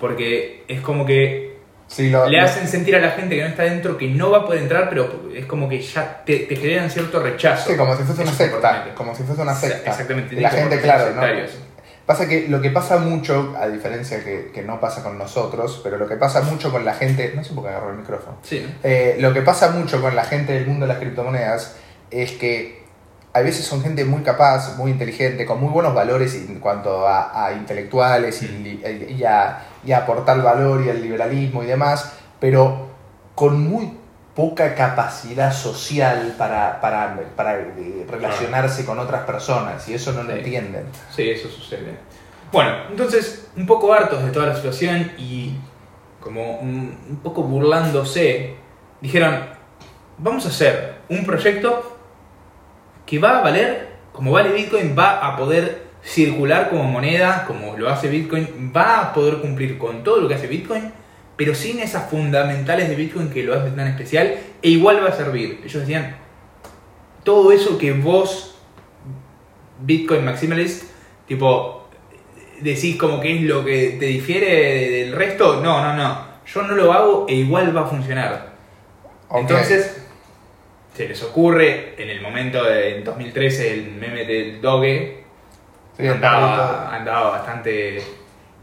[0.00, 1.50] Porque es como que
[1.86, 4.46] Sí, le hacen sentir a la gente que no está dentro que no va a
[4.46, 7.68] poder entrar, pero es como que ya te, te generan cierto rechazo.
[7.68, 9.90] sí, como si fuese una secta, como si fuese una secta.
[9.90, 10.40] Exactamente.
[10.40, 11.20] La gente, claro, ¿no?
[12.10, 15.96] Pasa que lo que pasa mucho, a diferencia que, que no pasa con nosotros, pero
[15.96, 18.66] lo que pasa mucho con la gente, no sé por qué agarró el micrófono, Sí.
[18.82, 21.76] Eh, lo que pasa mucho con la gente del mundo de las criptomonedas
[22.10, 22.82] es que
[23.32, 27.46] a veces son gente muy capaz, muy inteligente, con muy buenos valores en cuanto a,
[27.46, 28.82] a intelectuales y, li-
[29.16, 32.88] y a, y a aportar valor y al liberalismo y demás, pero
[33.36, 33.99] con muy
[34.34, 40.32] poca capacidad social para, para, para eh, relacionarse con otras personas y eso no lo
[40.32, 40.38] Sí.
[40.38, 40.84] entienden.
[41.14, 41.96] Sí, eso sucede.
[42.52, 45.54] Bueno, entonces, un poco hartos de toda la situación y
[46.20, 48.54] como un, un poco burlándose,
[49.00, 49.46] dijeron,
[50.18, 51.96] vamos a hacer un proyecto
[53.06, 57.88] que va a valer, como vale Bitcoin, va a poder circular como moneda, como lo
[57.90, 60.92] hace Bitcoin, va a poder cumplir con todo lo que hace Bitcoin,
[61.36, 65.12] pero sin esas fundamentales de Bitcoin que lo hacen tan especial, e igual va a
[65.12, 65.60] servir.
[65.64, 66.16] Ellos decían,
[67.24, 68.58] todo eso que vos,
[69.80, 70.84] Bitcoin Maximalist,
[71.26, 71.88] tipo,
[72.60, 76.30] decís como que es lo que te difiere del resto, no, no, no.
[76.46, 78.50] Yo no lo hago e igual va a funcionar.
[79.32, 80.04] Entonces,
[80.94, 85.20] se les ocurre en el momento de en 2013 el meme del Doge,
[85.96, 88.02] Sí, andaba, andaba bastante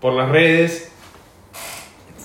[0.01, 0.86] por las redes.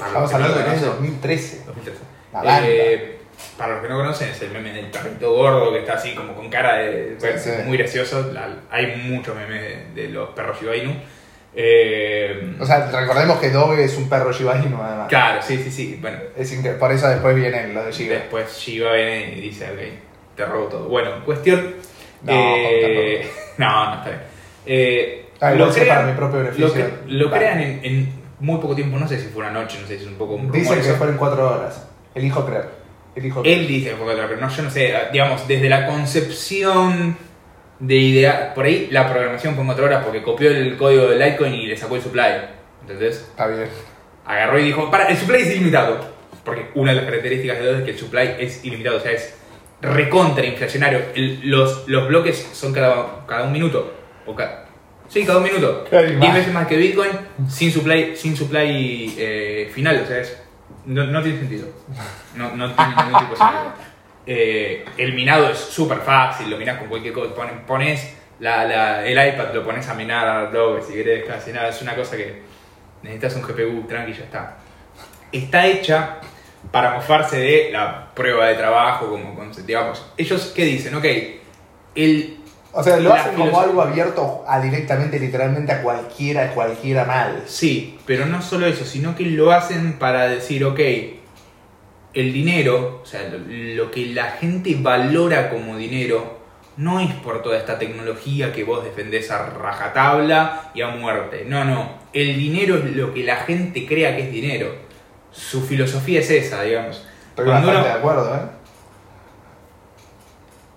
[0.07, 1.63] Estamos hablando lo de que es conocen, 2013.
[1.67, 2.01] 2013.
[2.33, 2.61] La banda.
[2.69, 3.19] Eh,
[3.59, 6.35] para los que no conocen, es el meme del perrito gordo que está así como
[6.35, 7.17] con cara de.
[7.19, 7.51] Sí, sí.
[7.67, 8.31] Muy gracioso.
[8.33, 9.61] La- hay muchos memes
[9.95, 10.95] de, de los perros Shiba Inu.
[11.55, 15.09] Eh, O sea, recordemos que Doge es un perro Shiba Inu además.
[15.09, 15.99] claro, sí, sí, sí.
[16.01, 18.15] Bueno, Es por eso después vienen los de Shiba.
[18.15, 20.89] después Shiba viene y dice, ok, te robo todo.
[20.89, 21.75] Bueno, cuestión.
[22.23, 24.21] No, eh, no, no está bien.
[24.67, 26.69] Eh, Ah, lo crean, para mi propio beneficio.
[26.69, 29.79] lo, que- lo crean en, en muy poco tiempo, no sé si fue una noche,
[29.81, 30.97] no sé si es un poco un rumor Dicen que eso.
[30.97, 31.89] fueron cuatro horas.
[32.15, 32.69] Elijo creer.
[33.15, 33.59] Elijo creer.
[33.59, 37.17] Él dice que fue otra, pero no, yo no sé, digamos, desde la concepción
[37.79, 41.17] de idea, por ahí la programación fue en cuatro horas porque copió el código de
[41.19, 42.23] Litecoin y le sacó el supply.
[42.83, 43.69] Entonces, Está bien.
[44.27, 46.13] agarró y dijo, para, el supply es ilimitado.
[46.45, 49.13] Porque una de las características de Doge es que el supply es ilimitado, o sea,
[49.13, 49.35] es
[49.81, 51.01] recontra inflacionario.
[51.15, 53.93] El- los, los bloques son cada, cada un minuto.
[54.27, 54.35] O
[55.13, 55.85] sí, cada un minuto.
[55.89, 56.35] Claro, y 10 más.
[56.35, 57.11] veces más que Bitcoin
[57.49, 60.37] sin supply, sin supply eh, final, o sea, es,
[60.87, 61.69] no, no tiene sentido.
[62.35, 63.73] No, no tiene ningún tipo de sentido.
[64.27, 67.35] Eh, el minado es súper fácil, lo minás con cualquier cosa.
[67.35, 71.53] Pones, pones la, la- el iPad, lo pones a minar a Doge si querés, casi
[71.53, 71.69] nada.
[71.69, 72.43] Es una cosa que
[73.03, 74.59] necesitas un GPU, tranqui, ya está.
[75.33, 76.19] Está hecha
[76.71, 79.35] para mofarse de la prueba de trabajo, como
[79.67, 80.07] digamos.
[80.17, 80.95] Ellos, ¿qué dicen?
[80.95, 81.05] Ok,
[81.95, 82.37] el,
[82.75, 87.43] O sea, lo hacen como algo abierto a directamente, literalmente a cualquiera, cualquiera mal.
[87.47, 90.81] Sí, pero no solo eso, sino que lo hacen para decir, ok,
[92.15, 96.41] el dinero, o sea, lo, que la gente valora como dinero,
[96.77, 101.45] no es por toda esta tecnología que vos defendés a rajatabla y a muerte.
[101.47, 101.91] No, no.
[102.13, 104.75] El dinero es lo que la gente crea que es dinero.
[105.31, 107.07] Su filosofía es esa, digamos.
[107.31, 108.62] Estoy bastante uno- de acuerdo, ¿eh?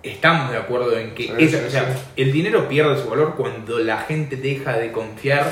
[0.10, 2.00] Estamos de acuerdo en que Sí, esa- sí, o sea, sí.
[2.18, 5.46] el dinero pierde su valor cuando la gente deja de confiar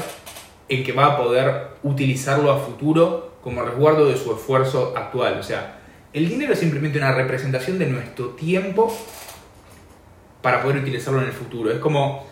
[0.69, 5.37] en que va a poder utilizarlo a futuro como resguardo de su esfuerzo actual.
[5.39, 5.79] O sea,
[6.13, 8.95] el dinero es simplemente una representación de nuestro tiempo
[10.41, 11.71] para poder utilizarlo en el futuro.
[11.71, 12.25] Es como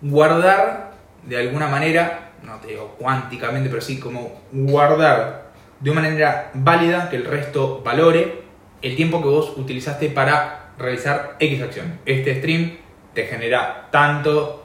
[0.00, 0.92] guardar
[1.24, 5.50] de alguna manera, no te digo cuánticamente, pero sí como guardar
[5.80, 8.42] de una manera válida que el resto valore
[8.82, 11.98] el tiempo que vos utilizaste para realizar X acción.
[12.06, 12.78] Este stream
[13.14, 14.64] te genera tanto.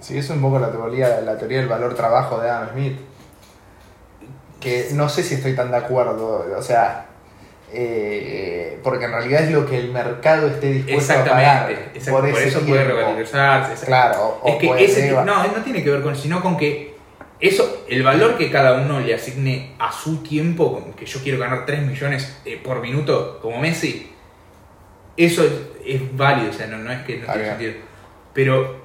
[0.00, 2.98] Sí, es un poco la teoría, la teoría del valor trabajo de Adam Smith.
[4.60, 6.46] que no sé si estoy tan de acuerdo.
[6.56, 7.06] O sea,
[7.72, 11.70] eh, porque en realidad es lo que el mercado esté dispuesto a pagar.
[11.70, 13.86] Exactamente, por, ese eso puede revalorizarse.
[13.86, 16.96] Claro, o Es que ese no, no tiene que ver con eso, sino con que
[17.38, 21.66] eso, el valor que cada uno le asigne a su tiempo, que yo quiero ganar
[21.66, 24.10] 3 millones eh, por minuto como Messi,
[25.16, 25.52] eso es,
[25.84, 27.72] es válido, o sea, no, no es que no Está tiene sentido.
[28.34, 28.84] Pero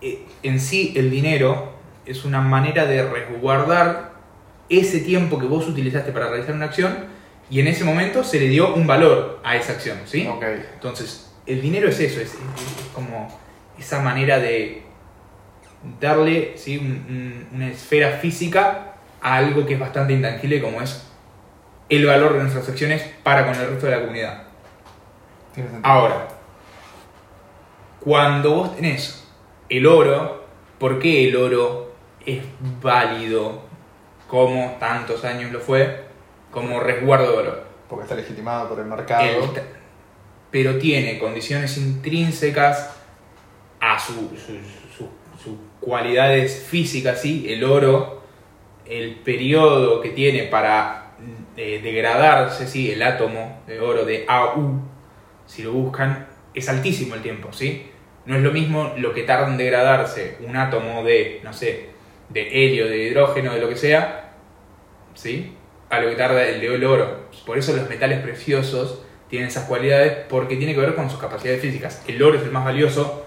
[0.00, 1.72] eh, en sí el dinero
[2.06, 4.12] es una manera de resguardar
[4.68, 6.96] ese tiempo que vos utilizaste para realizar una acción
[7.50, 10.22] y en ese momento se le dio un valor a esa acción, ¿sí?
[10.74, 13.40] Entonces, el dinero es eso, es, es- es como
[13.78, 14.82] esa manera de
[16.00, 16.78] darle ¿sí?
[16.78, 21.06] un- un- una esfera física a algo que es bastante intangible como es
[21.88, 24.42] el valor de nuestras acciones para con el resto de la comunidad.
[25.54, 25.92] Tiene sentido.
[25.92, 26.28] Ahora,
[28.00, 29.26] cuando vos tenés
[29.68, 30.44] el oro,
[30.78, 31.92] ¿por qué el oro
[32.26, 32.42] es
[32.82, 33.62] válido
[34.28, 36.04] como tantos años lo fue
[36.50, 37.64] como resguardo de valor?
[37.88, 39.22] Porque está legitimado por el mercado.
[39.24, 39.62] El-
[40.50, 42.94] pero tiene condiciones intrínsecas
[43.80, 44.58] a su- su-
[44.96, 45.08] su-
[45.42, 47.46] sus cualidades físicas, ¿sí?
[47.48, 48.20] El oro,
[48.84, 50.98] el periodo que tiene para
[51.56, 52.90] eh, degradarse, ¿sí?
[52.90, 54.80] El átomo de oro de AU,
[55.52, 57.90] si lo buscan, es altísimo el tiempo, ¿sí?
[58.24, 61.90] No es lo mismo lo que tarda en degradarse un átomo de, no sé,
[62.30, 64.32] de helio, de hidrógeno, de lo que sea,
[65.12, 65.54] ¿sí?
[65.90, 67.26] A lo que tarda el de oro.
[67.44, 71.60] Por eso los metales preciosos tienen esas cualidades porque tiene que ver con sus capacidades
[71.60, 72.02] físicas.
[72.06, 73.26] El oro es el más valioso,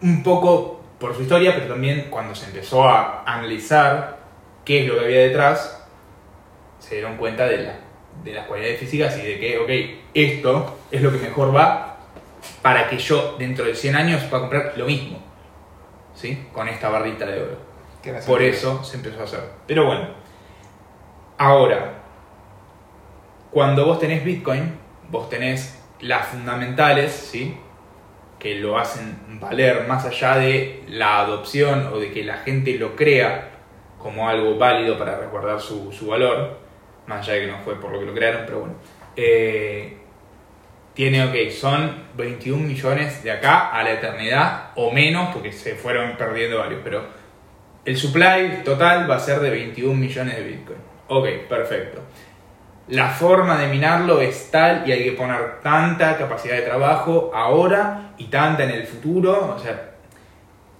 [0.00, 4.18] un poco por su historia, pero también cuando se empezó a analizar
[4.64, 5.86] qué es lo que había detrás,
[6.80, 7.78] se dieron cuenta de, la-
[8.24, 11.96] de las cualidades físicas y de que, ok, esto es lo que mejor va
[12.60, 15.18] para que yo dentro de 100 años pueda comprar lo mismo,
[16.14, 16.46] ¿sí?
[16.52, 17.72] Con esta barrita de oro.
[18.26, 19.40] Por eso se empezó a hacer.
[19.66, 20.08] Pero bueno,
[21.38, 22.02] ahora,
[23.50, 24.74] cuando vos tenés Bitcoin,
[25.08, 27.56] vos tenés las fundamentales, ¿sí?
[28.38, 32.96] Que lo hacen valer más allá de la adopción o de que la gente lo
[32.96, 33.50] crea
[33.98, 36.58] como algo válido para resguardar su, su valor,
[37.06, 38.74] más allá de que no fue por lo que lo crearon, pero bueno.
[39.16, 39.98] Eh,
[40.94, 46.16] tiene, ok, son 21 millones de acá a la eternidad o menos, porque se fueron
[46.16, 47.02] perdiendo varios, pero
[47.84, 50.78] el supply total va a ser de 21 millones de Bitcoin.
[51.08, 52.00] Ok, perfecto.
[52.88, 58.12] La forma de minarlo es tal y hay que poner tanta capacidad de trabajo ahora
[58.18, 59.54] y tanta en el futuro.
[59.56, 59.92] O sea,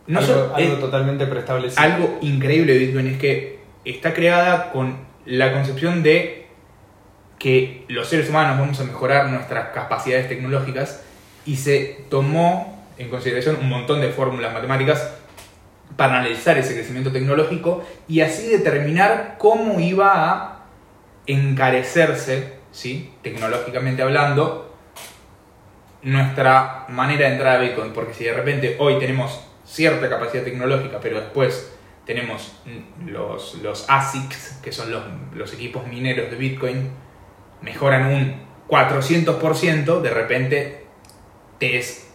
[0.08, 1.82] no algo, so- algo es- totalmente preestablecido.
[1.82, 6.46] algo increíble de Bitcoin es que está creada con la concepción de
[7.38, 11.02] que los seres humanos vamos a mejorar nuestras capacidades tecnológicas
[11.44, 15.14] y se tomó en consideración un montón de fórmulas matemáticas
[15.96, 20.64] para analizar ese crecimiento tecnológico y así determinar cómo iba a
[21.26, 23.12] encarecerse, ¿sí?
[23.22, 24.74] tecnológicamente hablando,
[26.02, 27.92] nuestra manera de entrar a Bitcoin.
[27.92, 31.72] Porque si de repente hoy tenemos cierta capacidad tecnológica, pero después
[32.06, 32.52] tenemos
[33.06, 35.02] los, los ASICs, que son los,
[35.34, 36.90] los equipos mineros de Bitcoin,
[37.60, 40.84] mejoran un 400%, de repente
[41.58, 42.08] te es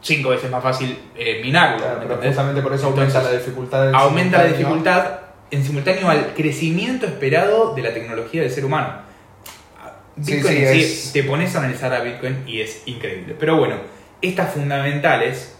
[0.00, 1.84] 5 veces más fácil eh, minarlo.
[2.22, 3.94] Justamente por eso aumenta Entonces, la dificultad.
[3.94, 5.18] aumenta la dificultad
[5.50, 9.08] en simultáneo al crecimiento esperado de la tecnología del ser humano.
[10.16, 13.36] Bitcoin sí, en sí, es- te pones a analizar a Bitcoin y es increíble.
[13.38, 13.76] Pero bueno,
[14.22, 15.56] estas fundamentales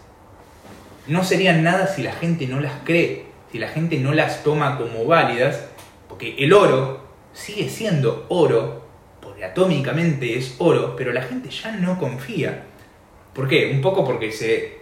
[1.07, 4.77] no serían nada si la gente no las cree, si la gente no las toma
[4.77, 5.65] como válidas,
[6.07, 7.01] porque el oro
[7.33, 8.83] sigue siendo oro,
[9.21, 12.63] porque atómicamente es oro, pero la gente ya no confía.
[13.33, 13.71] ¿Por qué?
[13.73, 14.79] Un poco porque se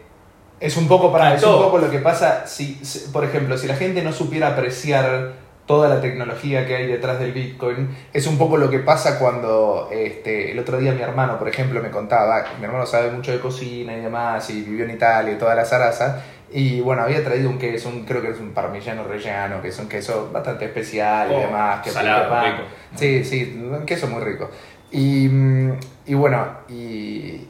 [0.59, 3.67] Es un poco para, es un poco lo que pasa si, si- por ejemplo, si
[3.67, 5.33] la gente no supiera apreciar
[5.67, 9.89] toda la tecnología que hay detrás del Bitcoin, es un poco lo que pasa cuando
[9.91, 13.39] este, el otro día mi hermano, por ejemplo, me contaba, mi hermano sabe mucho de
[13.39, 17.49] cocina y demás, y vivió en Italia y toda la zaraza, y bueno, había traído
[17.49, 21.31] un queso, un, creo que es un parmigiano rellano, que es un queso bastante especial
[21.31, 22.63] y Oh, demás, que salado, rico.
[22.95, 24.49] Sí, sí, un queso muy rico.
[24.91, 27.47] Y, mm, y bueno, y,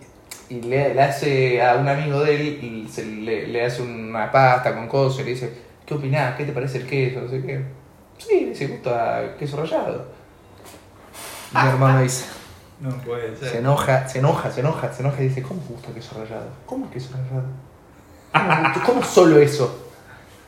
[0.50, 4.32] y le, le hace a un amigo de él, y se le, le hace una
[4.32, 5.54] pasta con cosas y le dice,
[5.86, 6.36] ¿qué opinás?
[6.36, 7.22] ¿Qué te parece el queso?
[7.22, 7.62] No sé qué.
[8.18, 10.08] Sí, le dice, gusta queso rallado.
[11.54, 12.26] Y mi hermano dice,
[12.82, 16.16] No puede se enoja, se enoja, se enoja, se enoja y dice, ¿cómo gusta queso
[16.20, 16.48] rallado?
[16.66, 17.48] ¿Cómo queso rallado?
[18.86, 19.86] ¿Cómo, solo eso?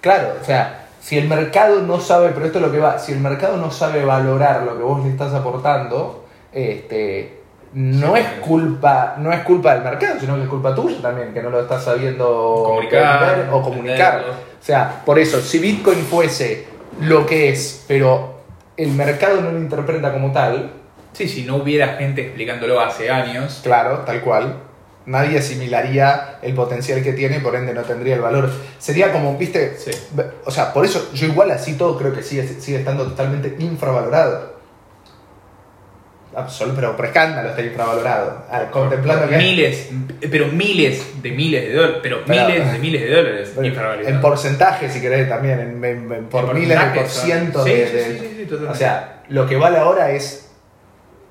[0.01, 3.11] Claro, o sea, si el mercado no sabe, pero esto es lo que va, si
[3.13, 7.39] el mercado no sabe valorar lo que vos le estás aportando, este,
[7.73, 8.21] no Sí.
[8.21, 11.49] es culpa, no es culpa del mercado, sino que es culpa tuya también, que no
[11.49, 13.97] lo estás sabiendo Comunicar, o comunicar.
[14.15, 14.33] entenderlo.
[14.33, 16.67] O sea, por eso, si Bitcoin fuese
[17.01, 18.39] lo que es, pero
[18.77, 20.73] el mercado no lo interpreta como tal,
[21.11, 23.61] Sí, si no hubiera gente explicándolo hace años.
[23.63, 24.53] claro, tal cual,
[25.09, 28.49] nadie asimilaría el potencial que tiene, por ende no tendría el valor.
[28.77, 29.91] Sería como, viste, Sí.
[30.45, 34.59] o sea, por eso yo igual así todo creo que sigue, sigue estando totalmente infravalorado.
[36.35, 38.45] Absol- pero por escándalo está infravalorado.
[38.51, 39.89] Ah, contemplando que Miles,
[40.29, 41.97] pero miles de miles de dólares.
[42.03, 43.53] Pero, Pero- miles de miles de dólares.
[44.05, 47.71] En porcentaje, si querés, también, en, en- en- por En miles de por ciento sí,
[47.71, 48.71] de, sí, de- sí, sí, sí, totalmente.
[48.73, 50.51] O sea, lo que vale ahora es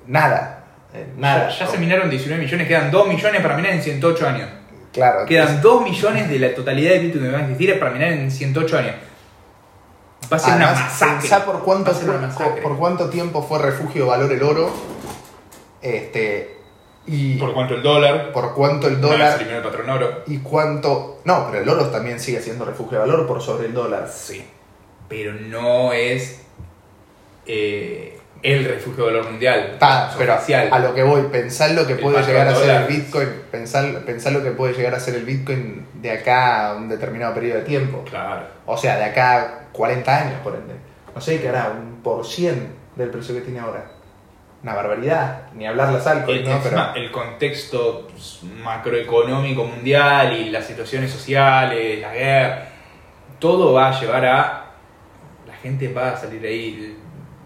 [0.09, 0.58] nada.
[0.94, 1.48] Eh, Nada.
[1.51, 4.48] Ya, ya se minaron 19 millones, quedan 2 millones para minar en 108 años.
[4.92, 5.27] Claro.
[5.27, 8.31] Quedan 2 millones de la totalidad de Bitcoin que van a existir para minar en
[8.31, 8.94] 108 años.
[10.33, 11.18] Va a ser una Además, masacre.
[11.20, 12.62] pensá por cuánto, Va a ser una masacre.
[12.62, 14.70] por cuánto tiempo fue refugio de valor el oro.
[15.83, 16.57] Este.
[17.07, 18.33] Y Por cuánto el dólar.
[18.33, 19.37] por cuánto el Una dólar.
[19.37, 20.22] eliminó el patrón oro.
[20.27, 21.20] Y cuánto.
[21.24, 24.11] No, pero el oro también sigue siendo refugio de valor por sobre el dólar.
[24.14, 24.44] Sí.
[25.09, 26.42] Pero no es
[27.46, 29.79] eh, el refugio de valor mundial.
[29.81, 30.68] Es pero oficial.
[30.70, 32.87] a lo que voy, pensar lo que El puede llegar a ser el.
[32.87, 36.88] Bitcoin, pensar, pensar lo que puede llegar a ser el Bitcoin de acá a un
[36.88, 38.05] determinado periodo de tiempo.
[38.09, 38.46] Claro.
[38.66, 40.74] O sea, de acá a 40 años, por ende.
[41.14, 43.90] No sé qué hará, un por cien del precio que tiene ahora.
[44.62, 45.48] Una barbaridad.
[45.55, 46.61] Ni hablar las El, altcoins, ¿no?
[46.62, 48.09] Pero, el contexto
[48.62, 52.68] macroeconómico mundial y las situaciones sociales, la guerra,
[53.38, 54.64] todo va a llevar a.
[55.46, 56.96] La gente va a salir ahí.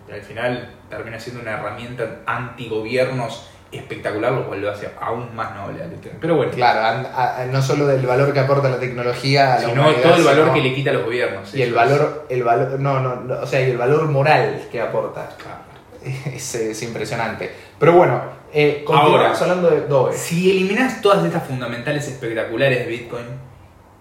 [0.09, 5.55] y Al final termina siendo una herramienta antigobiernos espectacular, lo cual lo hace aún más
[5.55, 6.17] noble al Bitcoin.
[6.21, 9.69] Pero bueno, claro, a- a- no solo del valor que aporta la tecnología a la
[9.69, 11.55] sino todo el valor sino- que le quita a los gobiernos.
[11.55, 14.81] Y el valor, el valor, no, no, no, o sea, y el valor moral que
[14.81, 15.29] aporta.
[15.31, 15.73] es- claro.
[16.35, 17.51] Es, es impresionante.
[17.79, 18.21] Pero bueno,
[18.53, 20.17] eh, Ahora, hablando de Doge.
[20.19, 23.25] Si eliminas todas estas fundamentales espectaculares de Bitcoin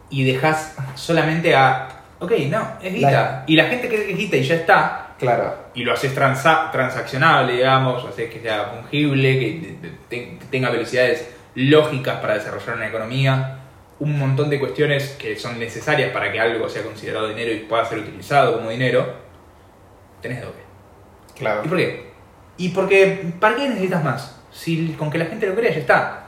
[0.10, 1.88] y dejas solamente a.
[2.19, 3.12] Ok, no, es guita.
[3.12, 5.11] La- Y la gente cree que es guita y ya está.
[5.21, 5.55] Claro.
[5.75, 11.29] Y lo haces transa- transaccionable, digamos, haces que sea fungible, que te- te- tenga velocidades
[11.55, 13.57] lógicas para desarrollar una economía.
[13.99, 17.86] Un montón de cuestiones que son necesarias para que algo sea considerado dinero y pueda
[17.86, 19.13] ser utilizado como dinero.
[20.21, 20.53] Tenés Doge.
[21.38, 21.62] Claro.
[21.63, 22.12] ¿Y por qué?
[22.57, 24.39] Y porque, ¿para qué necesitas más?
[24.51, 26.27] Si con que la gente lo crea ya está.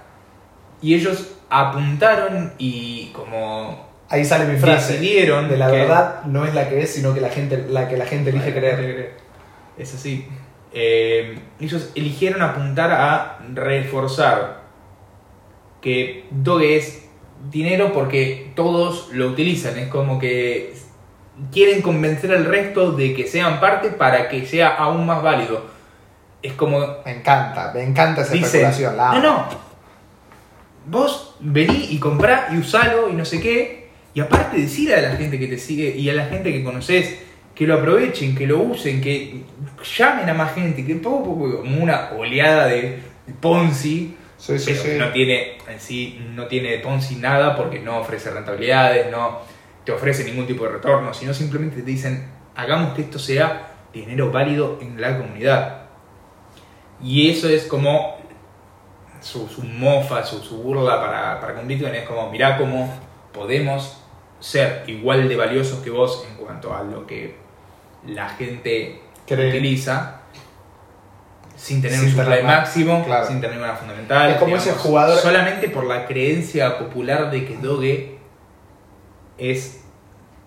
[0.81, 4.93] Y ellos apuntaron y como Ahí sale mi frase.
[4.93, 7.87] decidieron De la que- verdad no es la que es, sino que la gente, la
[7.89, 9.15] que la gente elige creer.
[9.77, 10.27] Es así.
[10.71, 14.61] Eh, ellos eligieron apuntar a reforzar
[15.81, 17.05] que Doge es
[17.51, 19.77] dinero porque todos lo utilizan.
[19.77, 20.73] Es como que
[21.51, 25.65] quieren convencer al resto de que sean parte para que sea aún más válido.
[26.41, 28.97] Es como Me encanta, me encanta esa Dicen, especulación.
[28.97, 29.45] la no, no.
[30.85, 33.82] Vos vení y comprá y usalo y no sé qué.
[34.13, 37.17] Y aparte decir a la gente que te sigue y a la gente que conoces
[37.55, 39.43] que lo aprovechen, que lo usen, que
[39.97, 42.99] llamen a más gente, que poco a poco, como una oleada de
[43.39, 44.15] Ponzi.
[44.37, 44.89] Sí, sí, pero sí.
[44.89, 49.39] que no tiene en sí, no tiene de Ponzi nada porque no ofrece rentabilidades, no
[49.85, 54.31] te ofrece ningún tipo de retorno, sino simplemente te dicen, hagamos que esto sea dinero
[54.31, 55.83] válido en la comunidad.
[57.01, 58.17] Y eso es como
[59.21, 62.93] su, su mofa, su, su burla para, para con Bitcoin, es como, mirá cómo
[63.31, 64.02] podemos
[64.43, 67.35] ser igual de valiosos que vos en cuanto a lo que
[68.05, 69.49] la gente Cree.
[69.49, 70.19] utiliza
[71.55, 73.25] sin tener Sin un supply máximo, claro.
[73.25, 74.31] sin tener una fundamental.
[74.31, 78.17] Es como ese jugador- Solamente por la creencia popular de que Doge
[79.37, 79.79] es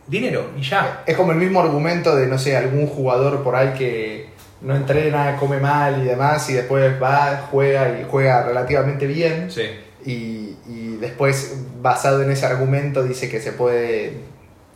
[0.06, 1.02] dinero y ya.
[1.06, 4.28] Es como el mismo argumento de, no sé, algún jugador por ahí que
[4.60, 9.50] no entrena, come mal y demás, y después va, juega y juega relativamente bien.
[9.50, 9.62] Sí.
[10.04, 14.12] Y, y después, basado en ese argumento, dice que se puede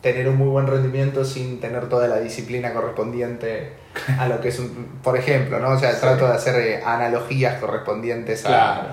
[0.01, 3.73] tener un muy buen rendimiento sin tener toda la disciplina correspondiente
[4.17, 4.69] a lo que es un...
[5.03, 5.69] Por ejemplo, ¿no?
[5.71, 8.87] O sea, trato de hacer eh, analogías correspondientes a, Claro.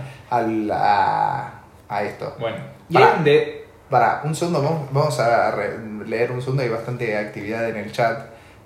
[0.72, 1.52] a,
[1.88, 2.34] a esto.
[2.38, 2.56] Bueno,
[2.88, 7.16] y ahí donde Para, un segundo, vamos, vamos a re- leer un segundo, hay bastante
[7.16, 8.18] actividad en el chat.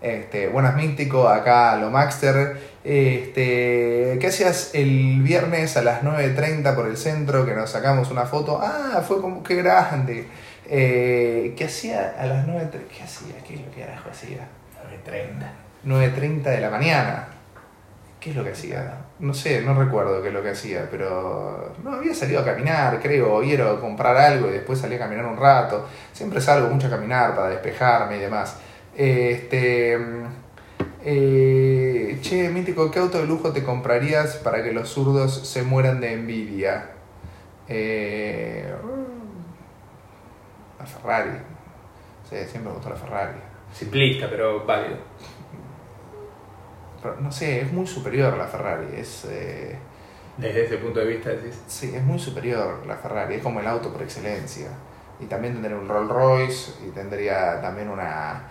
[0.03, 2.73] Este, buenas Místico, acá lo Maxter.
[2.83, 8.27] Este, ¿Qué hacías el viernes a las 9.30 por el centro que nos sacamos una
[8.27, 8.61] foto?
[8.61, 10.27] Ah, fue como, qué grande.
[10.69, 12.71] Eh, ¿Qué hacía a las 9.30?
[12.89, 13.35] ¿Qué hacía?
[13.47, 14.49] ¿Qué es lo que carajo hacía?
[15.07, 15.47] 9.30.
[15.87, 17.29] 9.30 de la mañana.
[18.19, 18.99] ¿Qué es lo que hacía?
[19.21, 23.01] No sé, no recuerdo qué es lo que hacía, pero no había salido a caminar,
[23.01, 25.89] creo, o ir a comprar algo y después salí a caminar un rato.
[26.13, 28.57] Siempre salgo mucho a caminar para despejarme y demás.
[28.95, 29.99] Este,
[31.05, 36.01] eh, che, mítico, ¿qué auto de lujo te comprarías para que los zurdos se mueran
[36.01, 36.91] de envidia?
[37.69, 38.73] Eh,
[40.79, 41.39] la Ferrari.
[42.29, 43.39] Sí, siempre me gustó la Ferrari.
[43.73, 44.99] Simplista, pero válido.
[47.03, 48.87] Pero, no sé, es muy superior la Ferrari.
[48.97, 49.77] Es, eh,
[50.37, 51.61] Desde ese punto de vista decís.
[51.67, 53.37] sí, es muy superior la Ferrari.
[53.37, 54.69] Es como el auto por excelencia.
[55.19, 58.43] Y también tendría un Rolls Royce y tendría también una,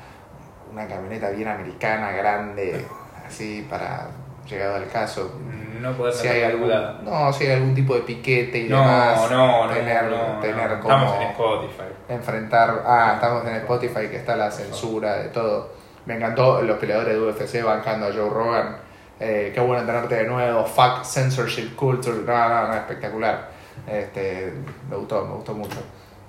[0.72, 2.86] una camioneta bien americana, grande,
[3.28, 4.08] así para
[4.48, 5.32] llegado al caso.
[5.80, 6.70] No poder Si hay algún,
[7.04, 9.32] no, si hay algún tipo de piquete y No, demás.
[9.32, 11.84] no, no, tener, no, tener como Estamos en Spotify.
[12.10, 12.84] enfrentar.
[12.86, 15.74] Ah, estamos en Spotify que está la censura de todo.
[16.06, 18.78] Me encantó los peleadores de UFC bancando a Joe Rogan.
[19.20, 20.66] Eh, qué bueno tenerte de nuevo.
[20.66, 22.18] Fuck censorship culture.
[22.26, 23.50] No, no, no, espectacular.
[23.88, 24.54] Este,
[24.90, 25.78] me gustó, me gustó mucho.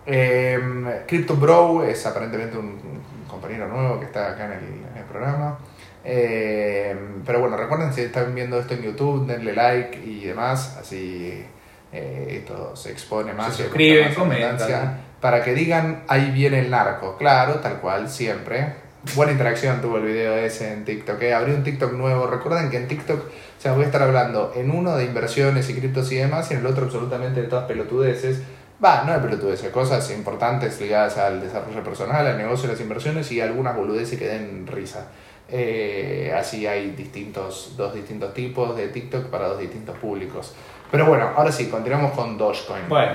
[0.07, 0.59] Eh,
[1.07, 3.03] Crypto Bro es aparentemente un
[3.33, 5.59] compañero nuevo que está acá en el, en el programa.
[6.05, 11.45] Eh, pero bueno, recuerden si están viendo esto en YouTube, denle like y demás, así
[11.93, 13.57] eh, esto se expone más.
[13.57, 15.01] Se suscriben, comentan.
[15.21, 17.17] Para que digan, ahí viene el narco.
[17.17, 18.83] Claro, tal cual, siempre.
[19.15, 21.21] Buena interacción tuvo el video ese en TikTok.
[21.23, 21.35] Eh.
[21.35, 22.27] Abrí un TikTok nuevo.
[22.27, 25.75] Recuerden que en TikTok o sea, voy a estar hablando en uno de inversiones y
[25.75, 28.43] criptos y demás, y en el otro absolutamente de todas pelotudeces.
[28.85, 33.41] Va, no de pelotudeces, cosas importantes ligadas al desarrollo personal, al negocio, las inversiones y
[33.41, 35.09] algunas boludeces que den risa.
[35.49, 40.55] Eh, así hay distintos, dos distintos tipos de TikTok para dos distintos públicos.
[40.91, 42.89] Pero bueno, ahora sí, continuamos con Dogecoin.
[42.89, 43.13] Bueno,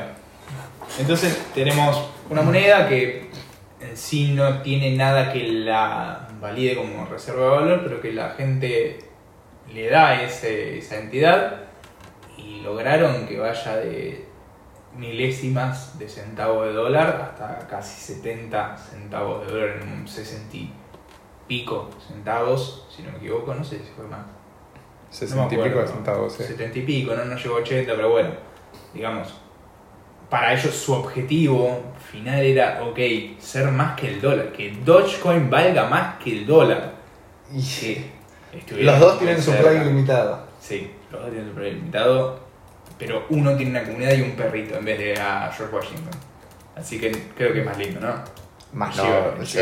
[0.99, 3.29] entonces tenemos una moneda que
[3.81, 8.29] en sí no tiene nada que la valide como reserva de valor, pero que la
[8.31, 8.99] gente
[9.73, 11.55] le da ese- esa entidad
[12.37, 14.26] y lograron que vaya de
[14.97, 20.73] milésimas de centavo de dólar hasta casi 70 centavos de dólar en un 60 y
[21.47, 24.19] pico centavos, si no me equivoco, no sé si fue más.
[24.19, 24.25] No
[25.07, 26.43] me 60 y pico de centavos, sí.
[26.43, 28.31] 70 y pico, no, no llegó a 80, pero bueno,
[28.93, 29.33] digamos,
[30.29, 31.81] para ellos su objetivo
[32.11, 32.99] final era, ok,
[33.39, 36.95] ser más que el dólar, que Dogecoin valga más que el dólar.
[37.53, 37.59] Y
[38.57, 40.45] estuvieron los dos tienen su play ilimitado.
[40.59, 42.39] Sí, los dos tienen su play limitado,
[42.97, 46.09] pero uno tiene una comunidad y un perrito en vez de a George Washington.
[46.75, 48.13] Así que creo que es más lindo, ¿no?
[48.73, 49.59] Más noble, sí,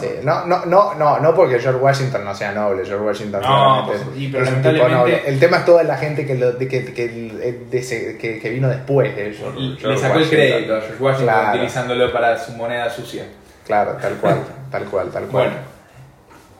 [0.00, 0.06] sí.
[0.22, 4.00] No, no, no, no, no porque George Washington no sea noble, George Washington No, pues,
[4.16, 5.22] y, pero es un tipo noble.
[5.26, 9.58] El tema es toda la gente que, lo, de- que, que, vino después de George,
[9.60, 11.56] Le George sacó el crédito a George Washington Claro.
[11.58, 13.24] utilizándolo para su moneda sucia.
[13.66, 14.38] Claro, tal cual,
[14.70, 15.48] tal cual, tal cual.
[15.48, 15.56] Bueno,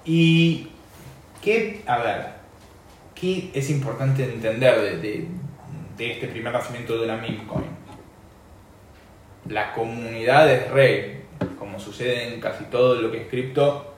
[0.05, 0.71] y
[1.41, 2.27] qué, a ver,
[3.15, 5.29] qué es importante entender de, de-
[5.99, 7.67] de este primer nacimiento de una meme coin.
[9.49, 11.23] La comunidad es rey,
[11.59, 13.95] como sucede en casi todo lo que es cripto.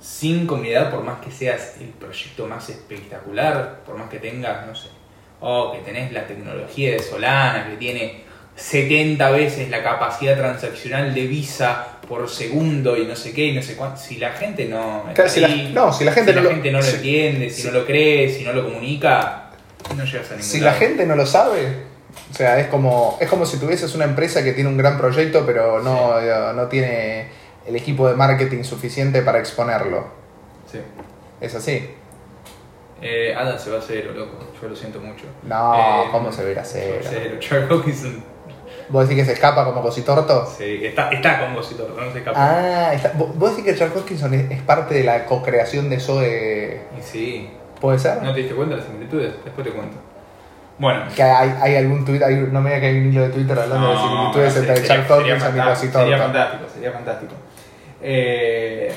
[0.00, 4.74] Sin comunidad, por más que seas el proyecto más espectacular, por más que tengas, no
[4.74, 4.88] sé,
[5.40, 8.22] o que tenés la tecnología de Solana, que tiene
[8.54, 13.62] 70 veces la capacidad transaccional de Visa por segundo y no sé qué y no
[13.62, 13.98] sé cuánto.
[14.00, 15.04] Si la gente no.
[15.14, 16.84] Claro, si la- ahí, no, si la gente si no la lo- gente no lo
[16.84, 19.45] si- entiende, si si- no lo cree, si no lo comunica,
[19.94, 20.72] no llegas a ningún Si lado.
[20.72, 21.82] la gente no lo sabe,
[22.30, 25.44] o sea, es como, es como si tuvieses una empresa que tiene un gran proyecto,
[25.46, 27.28] pero no, eh, no tiene
[27.66, 30.06] el equipo de marketing suficiente para exponerlo.
[30.70, 30.78] Sí.
[31.40, 31.90] ¿Es así?
[33.02, 34.38] Eh, Adam se va a cero, loco.
[34.60, 35.24] Yo lo siento mucho.
[35.42, 36.96] No, Eh, ¿cómo se va a ir a cero?
[37.08, 37.36] Cero.
[37.40, 38.24] Charles Hawkinson.
[38.88, 40.46] ¿Vos decís que se escapa como cositorto?
[40.56, 42.38] Sí, está, está con Gocitor, no se escapa.
[42.38, 45.98] Ah, está- ¿vos vos decís que Charles Hoskinson es, es parte de la co-creación de
[46.00, 46.80] Zoe?
[46.98, 47.50] Y sí.
[47.80, 48.22] ¿Puede ser?
[48.22, 49.34] ¿No te diste cuenta de las similitudes?
[49.44, 49.96] Después te cuento.
[50.78, 51.04] Bueno.
[51.14, 53.58] Que hay, hay algún tweet, hay, no me diga que hay un hilo de Twitter
[53.58, 55.98] hablando de similitudes sería- entre sería Hoskinson y Cositorto.
[56.00, 57.32] Sería fantástico, sería fantástico.
[58.02, 58.92] Eh,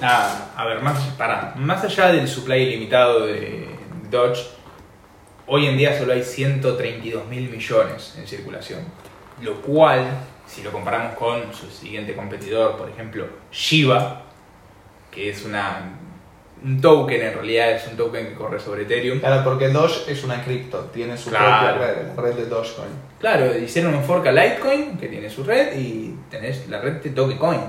[0.00, 3.68] nada, a ver, más, pará, más allá del supply ilimitado de
[4.10, 4.40] Dodge,
[5.46, 8.80] hoy en día solo hay 132 mil millones en circulación.
[9.42, 10.06] Lo cual,
[10.46, 14.22] si lo comparamos con su siguiente competidor, por ejemplo, Shiba,
[15.10, 15.98] que es una,
[16.64, 19.20] un token, en realidad es un token que corre sobre Ethereum.
[19.20, 21.76] Claro, porque Doge es una cripto, tiene su Claro.
[21.76, 22.88] propia red, la red de Dogecoin.
[23.20, 27.10] Claro, hicieron un fork a Litecoin, que tiene su red, y tenés la red de
[27.10, 27.60] Dogecoin.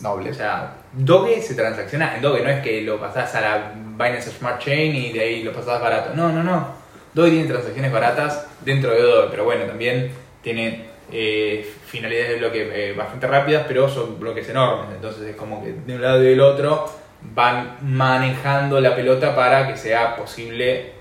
[0.00, 0.30] Noble.
[0.30, 4.30] O sea, Doge se transacciona en Doge, no es que lo pasás a la Binance
[4.30, 6.10] Smart Chain y de ahí lo pasás barato.
[6.14, 6.68] No, no, no.
[7.14, 10.10] Doge tiene transacciones baratas dentro de Doge, pero bueno, también
[10.42, 14.94] tiene eh, finalidades de bloque eh, bastante rápidas, pero son bloques enormes.
[14.96, 17.01] Entonces es como que de un lado y del otro
[17.34, 20.92] van manejando la pelota para que sea posible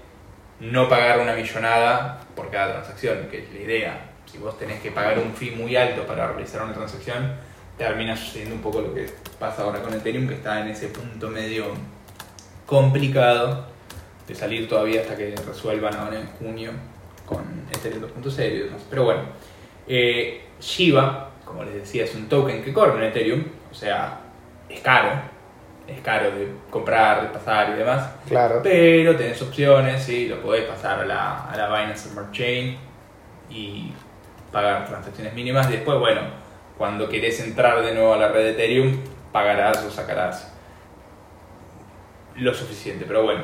[0.59, 4.11] no pagar una millonada por cada transacción, que es la idea.
[4.25, 7.33] Si vos tenés que pagar un fee muy alto para realizar una transacción,
[7.77, 9.09] termina sucediendo un poco lo que
[9.39, 11.65] pasa ahora con Ethereum, que está en ese punto medio
[12.65, 13.65] complicado
[14.27, 16.71] de salir todavía hasta que resuelvan ahora en junio
[17.25, 17.41] con
[17.71, 18.81] Ethereum 2.0 y demás.
[18.89, 19.21] Pero bueno,
[19.87, 24.19] eh, Shiba, como les decía, es un token que corre en Ethereum, o sea,
[24.69, 25.09] es caro,
[25.87, 28.09] es caro de comprar, de pasar y demás.
[28.27, 28.61] Claro.
[28.63, 30.27] Pero tenés opciones, ¿sí?
[30.27, 32.77] lo podés pasar a la, a la Binance Smart Chain
[33.49, 33.91] y
[34.51, 35.69] pagar transacciones mínimas.
[35.69, 36.21] Después, bueno,
[36.77, 38.99] cuando querés entrar de nuevo a la red de Ethereum,
[39.31, 40.53] pagarás o sacarás
[42.35, 43.05] lo suficiente.
[43.07, 43.43] Pero bueno,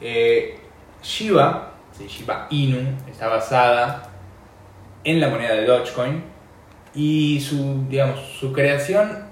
[0.00, 0.58] eh,
[1.02, 4.10] Shiba, sí, Shiba Inu, está basada
[5.04, 6.24] en la moneda de Dogecoin
[6.94, 9.25] y su, digamos, su creación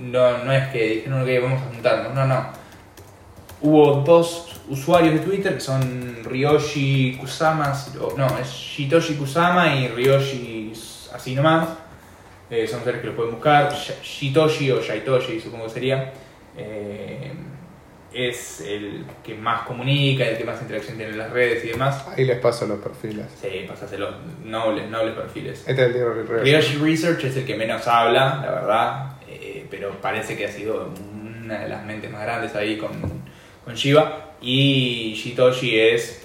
[0.00, 2.46] no, no es que dijeron que vamos a juntarnos, no, no.
[3.62, 7.72] Hubo dos usuarios de Twitter que son Ryoshi Kusama,
[8.16, 10.72] no, es Shitoshi Kusama y Ryoshi
[11.14, 11.68] así nomás.
[12.50, 13.70] Eh, son seres que los pueden buscar.
[13.72, 16.12] Sh- Shitoshi o Shaitoshi supongo que sería.
[16.56, 17.32] Eh,
[18.12, 22.04] es el que más comunica, el que más interacción tiene en las redes y demás.
[22.16, 23.26] Ahí les paso los perfiles.
[23.40, 25.60] Sí, pasáselos nobles, nobles perfiles.
[25.60, 26.50] Este es el tío Ryoshi.
[26.50, 29.12] Ryoshi Research es el que menos habla, la verdad,
[29.70, 30.92] pero parece que ha sido
[31.44, 32.90] una de las mentes más grandes ahí con,
[33.64, 34.26] con Shiba.
[34.42, 36.22] Y Shitoshi es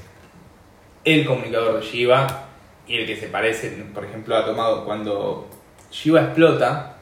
[1.04, 2.48] el comunicador de Shiba
[2.88, 5.48] y el que se parece, por ejemplo, ha tomado cuando
[5.92, 6.98] Shiba explota,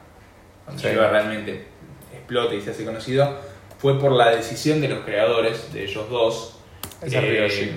[0.64, 0.88] cuando Sí.
[0.88, 1.64] Shiba realmente
[2.12, 3.38] explota y se hace conocido,
[3.78, 6.58] fue por la decisión de los creadores, de ellos dos.
[7.02, 7.70] Ese es eh, Ryoshi.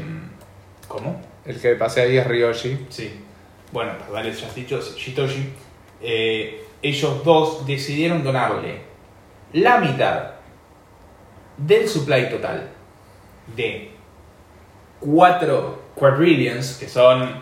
[0.88, 1.22] ¿Cómo?
[1.46, 2.86] El que pasé ahí es Ryoshi.
[2.90, 3.20] Sí.
[3.72, 5.50] Bueno, pues vale, ya has dicho, Shitoshi.
[6.02, 8.82] eh, ellos dos decidieron donarle
[9.54, 10.32] la mitad
[11.58, 12.70] del supply total
[13.56, 13.92] de
[15.00, 17.42] 4 quadrillions, que son...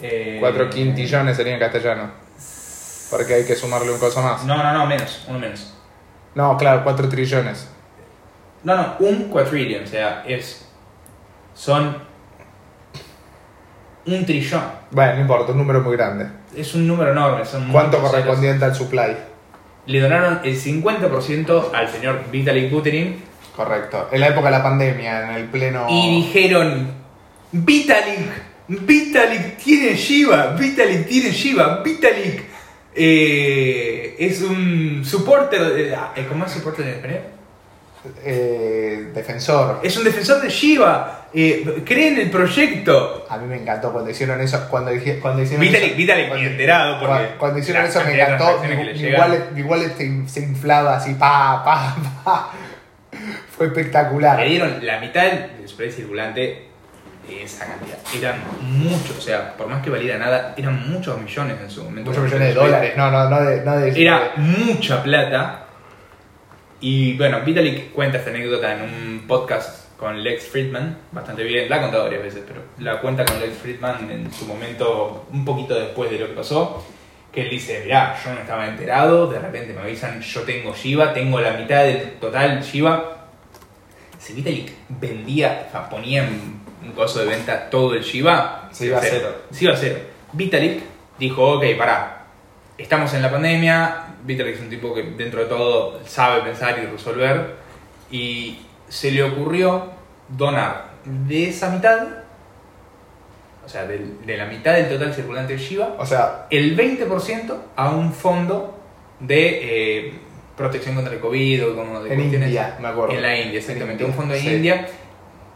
[0.00, 2.10] eh, 4 quintillones sería en castellano.
[3.10, 4.44] Porque hay que sumarle un coso más.
[4.44, 5.74] No, no, no, menos, uno menos.
[6.34, 7.68] No, claro, 4 trillones.
[8.62, 10.66] No, no, un quadrillion, o sea, es...
[11.54, 12.13] Son...
[14.06, 14.62] Un trillón.
[14.90, 16.26] Bueno, no importa, un número muy grande.
[16.56, 17.44] Es un número enorme.
[17.44, 19.16] Son ¿Cuánto correspondiente al supply?
[19.86, 23.22] le donaron el 50% al señor Vitalik Buterin
[23.54, 24.08] Correcto.
[24.10, 25.86] En la época de la pandemia, en el pleno.
[25.90, 26.88] y dijeron,
[27.52, 28.30] Vitalik,
[28.68, 32.42] Vitalik tiene Shiva, Vitalik tiene Shiva, Vitalik
[32.94, 37.20] eh, es un supporter, de- ah, ¿cómo es supporter en español?
[38.24, 39.80] Eh, defensor.
[39.82, 43.26] Es un defensor de Shiva, eh, cree en el proyecto.
[43.28, 44.66] A mí me encantó cuando hicieron eso.
[44.70, 44.90] Cuando,
[45.20, 48.62] cuando hicieron Vitalik, eso, Vitalik cuando- enterado porque Cuando, cuando hicieron eso me encantó.
[48.62, 52.50] Mi wallet, mi wallet se, se inflaba así, pa, pa, pa.
[53.56, 54.40] Fue espectacular.
[54.40, 56.68] Le dieron la mitad del spray circulante
[57.30, 57.96] esa cantidad.
[58.14, 62.10] Eran muchos, o sea, por más que valiera nada, eran muchos millones en su momento.
[62.10, 62.92] Muchos millones de dólares.
[62.96, 63.60] No, no, no de.
[63.64, 65.60] No de Era mucha plata.
[66.80, 71.76] Y bueno, Vitalik cuenta esta anécdota en un podcast con Lex Friedman, bastante bien, la
[71.76, 75.78] ha contado varias veces, pero la cuenta con Lex Friedman en su momento, un poquito
[75.78, 76.84] después de lo que pasó,
[77.32, 81.12] que él dice, mirá, yo no estaba enterado, de repente me avisan, yo tengo Shiba,
[81.12, 83.28] tengo la mitad del total Shiba.
[84.18, 88.86] Si Vitalik vendía, o sea, ponía en un coso de venta todo el Shiba, Se
[88.86, 89.34] iba a cero.
[89.50, 89.98] Se iba a cero.
[90.32, 90.82] Vitalik
[91.18, 92.26] dijo, ok, pará,
[92.78, 96.86] estamos en la pandemia, Vitalik es un tipo que dentro de todo sabe pensar y
[96.86, 97.54] resolver,
[98.10, 98.58] y
[98.88, 99.90] se le ocurrió
[100.28, 102.06] donar de esa mitad,
[103.64, 107.90] o sea, de, la mitad del total circulante de Shiba, O sea, el 20% a
[107.90, 108.78] un fondo
[109.20, 109.60] de
[110.08, 110.12] eh,
[110.56, 113.14] protección contra el COVID o como de en cuestiones- India, me acuerdo.
[113.14, 114.04] en la India, exactamente.
[114.04, 114.48] En Un fondo de sí.
[114.48, 114.86] India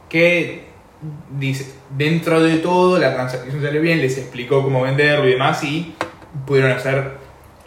[0.09, 0.65] que
[1.39, 5.95] dice, dentro de todo la transacción salió bien, les explicó cómo venderlo y demás y
[6.47, 7.13] pudieron hacer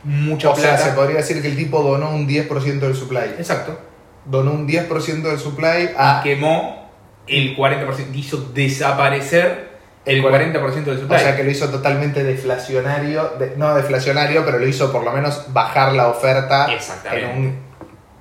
[0.03, 0.85] mucha O sea, plata.
[0.85, 3.35] se podría decir que el tipo donó un 10% del supply.
[3.37, 3.79] Exacto.
[4.25, 6.21] Donó un 10% del supply a.
[6.23, 6.89] Quemó
[7.27, 9.69] el 40%, hizo desaparecer
[10.05, 11.15] el 40% del supply.
[11.15, 15.11] O sea que lo hizo totalmente deflacionario, de- no deflacionario, pero lo hizo por lo
[15.11, 17.31] menos bajar la oferta Exactamente.
[17.31, 17.71] en un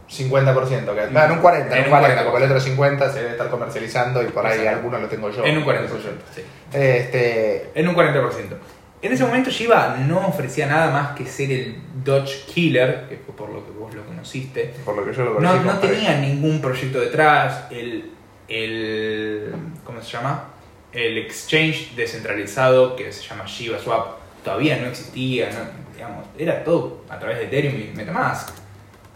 [0.09, 2.25] 50%, que, no, en un 40, en En un un 40, 40%.
[2.31, 4.77] porque el otro 50 se debe estar comercializando y por ahí Exacto.
[4.79, 5.45] alguno lo tengo yo.
[5.45, 5.89] en un 40%.
[6.35, 6.43] Sí.
[6.73, 8.57] Este, En un 40%.
[9.03, 13.35] En ese momento Shiba no ofrecía nada más que ser el Dodge Killer, que fue
[13.35, 14.75] por lo que vos lo conociste.
[14.85, 15.59] por lo que yo lo No, conocí.
[15.59, 15.95] no compadre.
[15.97, 17.65] tenía ningún proyecto detrás.
[17.71, 18.11] El,
[18.49, 19.55] el.
[19.85, 20.45] ¿Cómo se llama?
[20.93, 25.49] El exchange descentralizado que se llama Shiba Swap todavía no existía.
[25.51, 28.51] no- digamos, era todo a través de Ethereum y Metamask.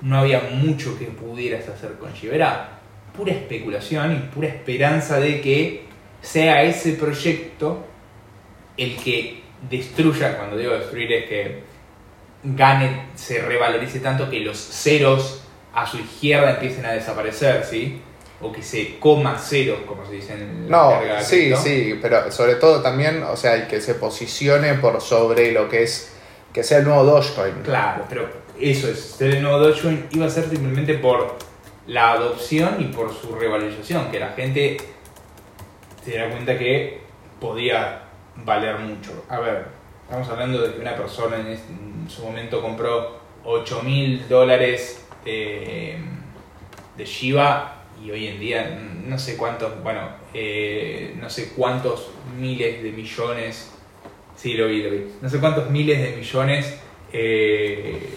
[0.02, 2.34] No había mucho que pudieras hacer con Shiba.
[2.34, 2.68] Era
[3.16, 5.84] pura especulación y pura esperanza de que
[6.20, 7.84] sea ese proyecto
[8.76, 11.62] el que destruya, cuando digo destruir es que
[12.42, 15.42] gane, se revalorice tanto que los ceros
[15.72, 18.00] a su izquierda empiecen a desaparecer, ¿sí?
[18.40, 21.60] O que se coma ceros, como se dice en la No, carga sí, cripto.
[21.62, 25.84] sí, pero sobre todo también, o sea, el que se posicione por sobre lo que
[25.84, 26.12] es,
[26.52, 27.62] que sea el nuevo Dogecoin.
[27.62, 28.28] Claro, pero
[28.60, 31.36] eso es, ser el nuevo Dogecoin iba a ser simplemente por
[31.86, 34.76] la adopción y por su revalorización, que la gente
[36.04, 37.00] se diera cuenta que
[37.40, 38.03] podía
[38.36, 39.24] valer mucho.
[39.28, 39.66] A ver,
[40.04, 45.06] estamos hablando de que una persona en, este- en su momento compró 8 mil dólares
[45.24, 45.98] de,
[46.98, 52.92] Shiba y hoy en día no sé cuántos, bueno, eh, no sé cuántos miles de
[52.92, 53.72] millones,
[54.36, 56.78] sí lo vi, lo vi, no sé cuántos miles de millones
[57.12, 58.10] eh,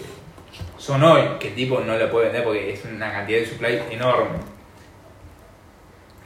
[0.76, 3.80] son hoy, que el tipo no lo puede vender porque es una cantidad de supply
[3.90, 4.38] enorme.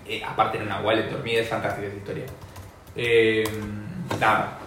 [0.06, 2.24] Eh, aparte en una wallet dormida es fantástica esa historia.
[4.20, 4.58] Nada.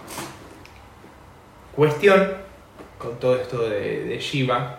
[1.74, 2.32] Cuestión
[2.98, 4.78] con todo esto de, de Shiba.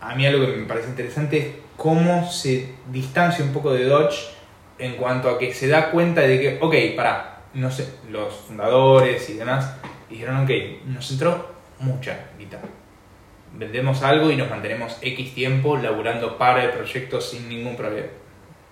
[0.00, 1.46] A mí algo que me parece interesante es
[1.76, 4.30] cómo se distancia un poco de Dodge
[4.78, 9.28] en cuanto a que se da cuenta de que, ok, para, no sé, los fundadores
[9.30, 9.76] y demás
[10.08, 10.50] dijeron, ok,
[10.86, 12.58] nos entró mucha guita.
[13.54, 18.08] Vendemos algo y nos mantenemos X tiempo laburando para el proyecto sin ningún problema.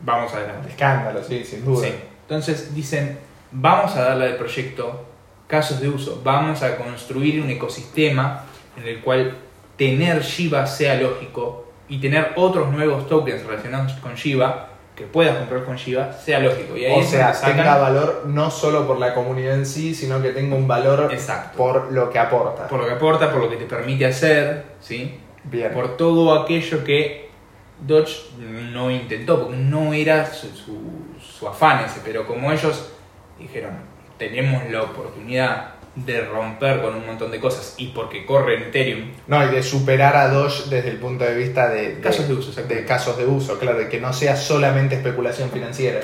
[0.01, 0.71] Vamos adelante.
[0.71, 1.87] Escándalo, sí, sin duda.
[1.87, 1.95] Sí.
[2.23, 3.19] Entonces dicen,
[3.53, 5.05] vamos a darle al proyecto
[5.47, 8.45] casos de uso, vamos a construir un ecosistema
[8.77, 9.37] en el cual
[9.77, 15.65] tener Shiba sea lógico y tener otros nuevos tokens relacionados con Shiba que puedas comprar
[15.65, 16.77] con Shiba sea lógico.
[16.77, 20.21] Y ahí O sea, sacan- tenga valor no solo por la comunidad en sí, sino
[20.21, 21.57] que tenga un valor Exacto.
[21.57, 22.67] por lo que aporta.
[22.67, 25.19] por lo que aporta, por lo que te permite hacer, ¿sí?
[25.45, 25.73] Bien.
[25.73, 27.31] por todo aquello que
[27.81, 28.33] Dodge
[28.73, 32.91] no intentó, porque no era su, su- su afán ese, pero como ellos
[33.39, 33.73] dijeron,
[34.19, 39.11] tenemos la oportunidad de romper con un montón de cosas y porque corre en Ethereum,
[39.27, 42.35] No, y de superar a Doge desde el punto de vista de, de- Casos de
[42.35, 46.01] uso, de casos de uso, claro, de que no sea solamente especulación financiera.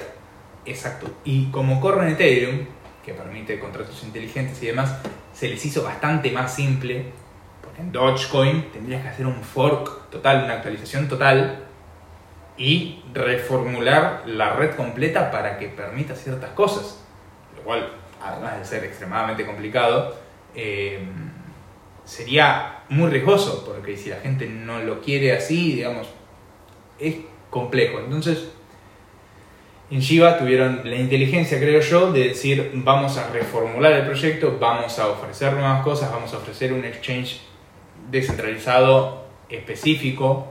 [0.66, 2.66] exacto, y como corre en Ethereum,
[3.05, 4.97] que permite contratos inteligentes y demás,
[5.32, 7.05] se les hizo bastante más simple,
[7.62, 11.61] porque en Dogecoin tendrías que hacer un fork total, una actualización total,
[12.57, 17.04] y reformular la red completa para que permita ciertas cosas,
[17.65, 17.91] cual,
[18.23, 20.17] además de ser extremadamente complicado,
[20.55, 21.05] eh,
[22.05, 26.09] sería muy riesgoso, porque si la gente no lo quiere así, digamos,
[26.99, 27.17] es
[27.51, 27.99] complejo.
[27.99, 28.49] Entonces,
[29.91, 34.99] en Shiba tuvieron la inteligencia, creo yo, de decir, vamos a reformular el proyecto, vamos
[34.99, 37.41] a ofrecer nuevas cosas, vamos a ofrecer un exchange
[38.11, 40.49] descentralizado específico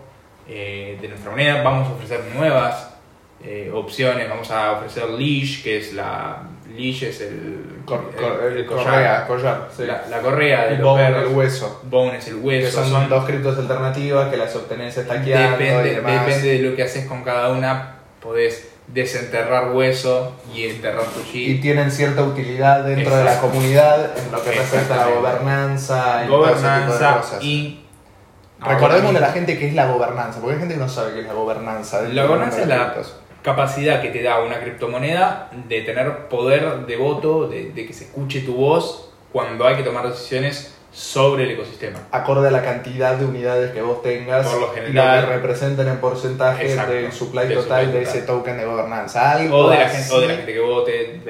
[0.48, 2.96] eh, de nuestra moneda, vamos a ofrecer nuevas
[3.44, 6.44] eh, opciones, vamos a ofrecer Leash, que es la...
[6.76, 9.84] Leash es el, Cor- cor- el el collar, correa, collar, sí.
[9.86, 11.30] la, la correa de el los bone, perros.
[11.30, 11.82] el hueso.
[11.84, 12.84] Bone es el Que hueso.
[12.86, 16.26] son, dos criptos alternativas que las obtenés estaqueando y Depende, demás.
[16.26, 21.32] depende de lo que haces con cada una, podés desenterrar hueso y enterrar tu y
[21.32, 21.62] chip.
[21.62, 26.28] tienen cierta utilidad dentro de la comunidad en lo que respecta a la gobernanza y
[26.28, 27.44] todo ese tipo de Gobernanza cosas.
[27.44, 27.80] y...
[28.66, 31.20] Recordémosle a la gente qué es la gobernanza, porque hay gente que no sabe qué
[31.22, 32.02] es la gobernanza.
[32.04, 32.96] La gobernanza de es la.
[33.44, 38.06] Capacidad que te da una criptomoneda de tener poder de voto, de, de que se
[38.06, 41.98] escuche tu voz cuando hay que tomar decisiones sobre el ecosistema.
[42.12, 45.22] Acorde a la cantidad de unidades que vos tengas Por lo y general.
[45.22, 48.18] lo que representen en porcentaje Exacto, del supply del total supply de total.
[48.18, 49.32] ese token de gobernanza.
[49.32, 51.22] Algo, O de, la así, gente, o de la gente que vote.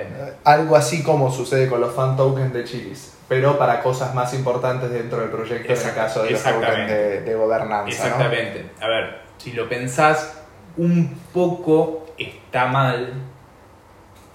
[0.44, 4.92] algo así como sucede con los fan tokens de Chilis, pero para cosas más importantes
[4.92, 7.86] dentro del proyecto en el caso de los tokens de, de gobernanza.
[7.86, 7.88] ¿no?
[7.88, 8.66] Exactamente.
[8.82, 10.40] A ver, si lo pensás,
[10.76, 12.03] un poco
[12.54, 13.12] está mal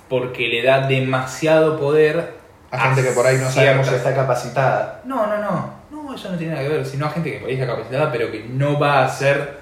[0.08, 2.34] porque le da demasiado poder
[2.72, 5.02] A gente que por ahí no sabemos si está capacitada.
[5.04, 5.78] No, no, no.
[5.90, 6.84] No, eso no tiene nada que ver.
[6.84, 9.58] Sino a gente que por ahí está capacitada, pero que no va a hacer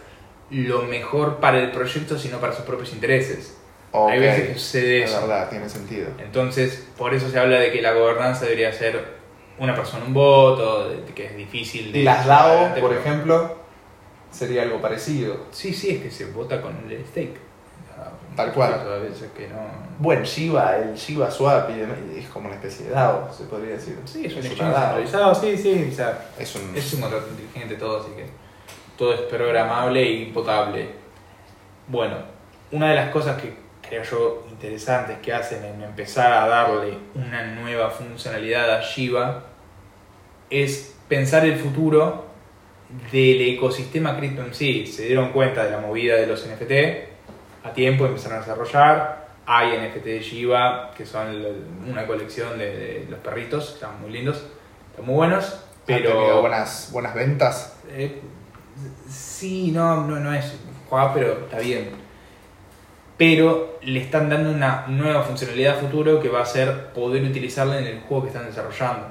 [0.51, 3.59] lo mejor para el proyecto, sino para sus propios intereses.
[3.93, 5.21] Hay veces que sucede Es eso.
[5.23, 6.09] verdad, tiene sentido.
[6.19, 9.17] Entonces, por eso se habla de que la gobernanza debería ser
[9.59, 12.03] una persona, un voto, de- que es difícil de...
[12.05, 13.57] Las DAO, por ejemplo,
[14.31, 15.47] sería algo parecido.
[15.51, 17.46] Sí, sí, es que se vota con el stake.
[18.37, 18.75] Tal cual.
[18.75, 19.57] A veces que no...
[19.99, 23.99] Bueno, Shiba, el Shiba Swap es como una especie de DAO, se podría decir.
[24.05, 26.77] Sí, es un exchange centralizado, sí, sí, o sea, Es un...
[26.77, 28.27] es un contrato inteligente todo, así que
[28.99, 30.91] todo es programable y potable.
[31.89, 32.17] Bueno,
[32.73, 33.57] una de las cosas que
[33.89, 39.45] creo yo interesantes que hacen en empezar a darle una nueva funcionalidad a Shiba
[40.51, 42.27] es pensar el futuro
[43.11, 44.87] del ecosistema cripto en sí.
[44.87, 47.16] Se dieron cuenta de la movida de los NFT
[47.67, 49.27] a tiempo, empezaron a desarrollar.
[49.47, 51.45] Hay NFT de Shiba, que son
[51.89, 54.45] una colección de, de los perritos, que están muy lindos,
[54.91, 56.41] están muy buenos, ¿Han tenido pero...
[56.41, 57.79] buenas, buenas ventas.
[57.91, 58.21] Eh,
[59.09, 60.57] sí, no, no, no es
[60.89, 61.91] juega, pero está bien.
[63.17, 67.79] Pero le están dando una nueva funcionalidad a futuro que va a ser poder utilizarla
[67.79, 69.09] en el juego que están desarrollando.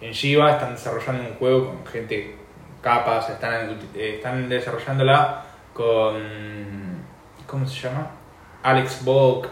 [0.00, 2.36] En Shiba están desarrollando un juego con gente
[2.80, 5.44] capas, están, eh, están desarrollándola
[5.74, 6.79] con.
[7.50, 8.12] ¿Cómo se llama?
[8.62, 9.48] Alex Volk.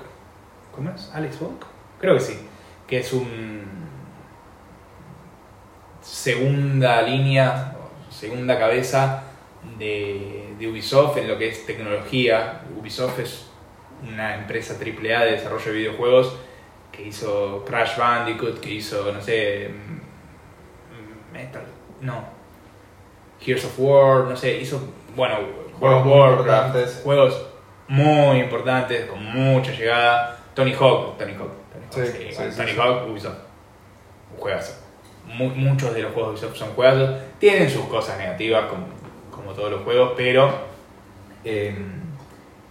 [0.73, 1.11] ¿Cómo es?
[1.13, 1.67] ¿Alex Volk?
[2.01, 2.39] Creo que sí.
[2.87, 3.67] Que es un.
[6.01, 7.77] Segunda línea,
[8.09, 9.25] segunda cabeza
[9.79, 12.63] de, de Ubisoft en lo que es tecnología.
[12.79, 13.51] Ubisoft es
[14.01, 16.37] una empresa AAA de desarrollo de videojuegos
[16.93, 21.65] que hizo Crash Bandicoot, que hizo, no sé, mm, Metal,
[22.01, 22.25] no,
[23.45, 24.81] Heroes of War, no sé, hizo,
[25.15, 25.37] bueno,
[25.79, 27.49] Juegos Warcraft, juegos
[27.89, 30.39] muy importantes, con mucha llegada.
[30.55, 32.77] Tony Hawk, Tony Hawk, Tony Hawk, Sí, sí, sí, bueno, sí, Tony sí.
[32.79, 33.39] Hawk, Ubisoft,
[34.35, 34.73] un juegazo.
[35.27, 38.87] Mu- muchos de los juegos de Ubisoft son juegazos, tienen sus cosas negativas como,
[39.31, 40.53] como todos los juegos, pero
[41.45, 41.77] eh,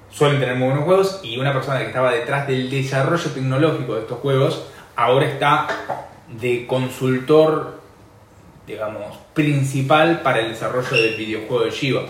[0.09, 4.01] suelen tener muy buenos juegos y una persona que estaba detrás del desarrollo tecnológico de
[4.01, 5.67] estos juegos ahora está
[6.27, 7.79] de consultor,
[8.65, 12.01] digamos, principal para el desarrollo del videojuego de Shiva,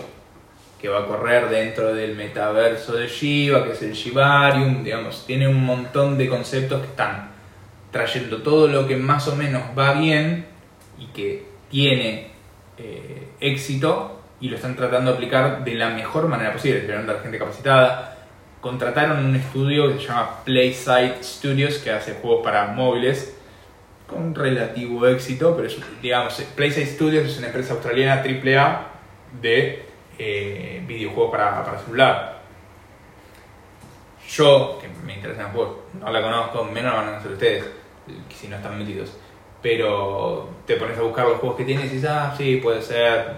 [0.78, 5.48] que va a correr dentro del metaverso de Shiva, que es el Shivarium, digamos, tiene
[5.48, 7.30] un montón de conceptos que están
[7.90, 10.46] trayendo todo lo que más o menos va bien
[10.98, 12.30] y que tiene
[12.76, 17.20] eh, éxito y lo están tratando de aplicar de la mejor manera posible, esperando a
[17.20, 18.16] gente capacitada.
[18.60, 23.34] Contrataron un estudio que se llama Playside Studios, que hace juegos para móviles
[24.06, 28.86] con relativo éxito, pero es, digamos, Playside Studios es una empresa australiana AAA
[29.40, 29.87] de
[30.18, 32.38] eh, videojuegos para, para celular.
[34.28, 37.64] Yo, que me interesan los juegos, no la conozco, menos la van a conocer ustedes,
[38.28, 39.16] que si no están metidos.
[39.62, 43.32] Pero te pones a buscar los juegos que tienes y dices, ah, sí, puede ser.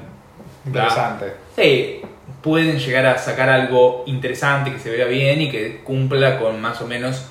[0.66, 1.34] Interesante.
[1.54, 2.02] Sí,
[2.42, 6.80] pueden llegar a sacar algo interesante, que se vea bien y que cumpla con más
[6.82, 7.26] o menos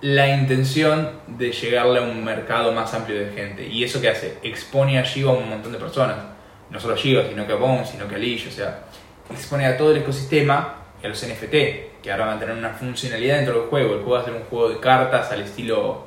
[0.00, 3.66] la intención de llegarle a un mercado más amplio de gente.
[3.66, 4.38] ¿Y eso qué hace?
[4.42, 6.35] Expone a Shiva a un montón de personas.
[6.70, 8.48] No solo a Shiva, sino que a Bone, sino que a Leash.
[8.48, 8.84] O sea,
[9.30, 12.70] expone a todo el ecosistema y a los NFT, que ahora van a tener una
[12.70, 13.94] funcionalidad dentro del juego.
[13.94, 16.06] El juego va a ser un juego de cartas al estilo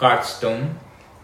[0.00, 0.68] Hearthstone.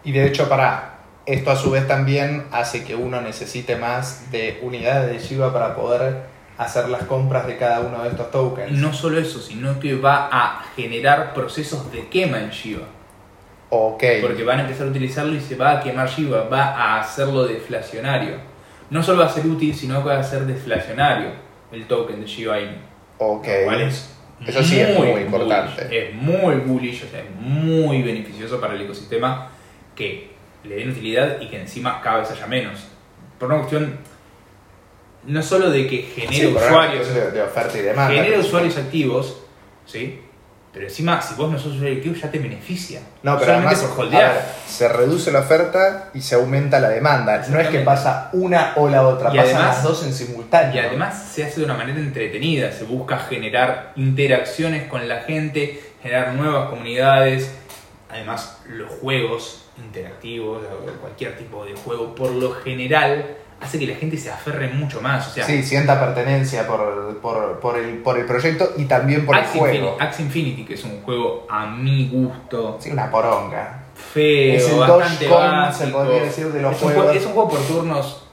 [0.04, 4.58] Y de hecho, para esto a su vez también hace que uno necesite más de
[4.62, 6.22] unidades de Shiba para poder
[6.58, 8.72] hacer las compras de cada uno de estos tokens.
[8.72, 12.86] No solo eso, sino que va a generar procesos de quema en Shiva.
[13.70, 14.02] Ok.
[14.20, 17.46] Porque van a empezar a utilizarlo y se va a quemar Shiba, va a hacerlo
[17.46, 18.49] deflacionario.
[18.90, 21.30] No solo va a ser útil, sino que va a ser deflacionario
[21.72, 22.76] el token de Shiba Inu.
[23.18, 23.46] Ok.
[23.46, 24.16] Es
[24.46, 25.84] Eso sí es muy importante.
[25.84, 29.48] bullish, Es muy bullish, o sea, es muy beneficioso para el ecosistema
[29.94, 30.30] que
[30.64, 32.86] le den utilidad y que encima cada vez haya menos.
[33.38, 33.98] Por una cuestión
[35.26, 38.14] no solo de que genere Sí, usuarios, de, de oferta y demanda.
[38.14, 39.42] genere usuarios activos,
[39.84, 40.20] ¿sí?
[40.72, 43.00] Pero encima, si vos no sos usuario activo, ya te beneficia.
[43.24, 44.24] No, pero Solamente además por holdear.
[44.30, 47.44] a ver, se reduce la oferta y se aumenta la demanda.
[47.48, 50.76] No es que pasa una o la otra, Y pasan además- las dos en simultáneo.
[50.76, 55.80] Y además se hace de una manera entretenida, se busca generar interacciones con la gente,
[56.02, 57.50] generar nuevas comunidades.
[58.08, 60.62] Además, los juegos interactivos,
[61.00, 63.24] cualquier tipo de juego, por lo general,
[63.60, 65.28] hace que la gente se aferre mucho más.
[65.28, 69.36] O sea, sí, sienta pertenencia por, por, por, el, por el proyecto y también por
[69.36, 69.66] el juego.
[69.74, 73.84] Infinity, Axie Infinity, que es un juego a mi gusto, Sí, una poronga.
[74.14, 75.86] feo, Es el bastante básico.
[75.86, 77.04] se podría decir, de los es, un juegos.
[77.04, 78.26] juego, es un juego por turnos.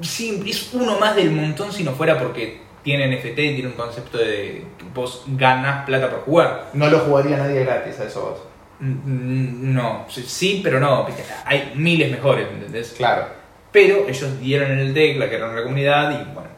[0.00, 3.72] Sí, es uno más del montón si no fuera porque tiene NFT y tiene un
[3.74, 6.66] concepto de que vos ganas plata por jugar.
[6.74, 8.38] No lo jugaría nadie gratis a eso vos.
[8.80, 11.06] Mm, No, sí, pero no.
[11.46, 12.92] Hay miles mejores, ¿entendés?
[12.96, 13.26] Claro.
[13.74, 16.48] Pero ellos dieron en el deck, la que era la comunidad y bueno,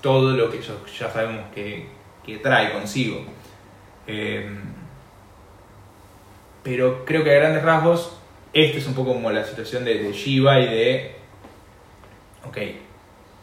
[0.00, 1.86] todo lo que ellos ya sabemos que,
[2.26, 3.20] que trae consigo.
[4.08, 4.50] Eh,
[6.64, 8.16] pero creo que a grandes rasgos,
[8.52, 11.14] esta es un poco como la situación de, de Shiva y de.
[12.48, 12.58] Ok,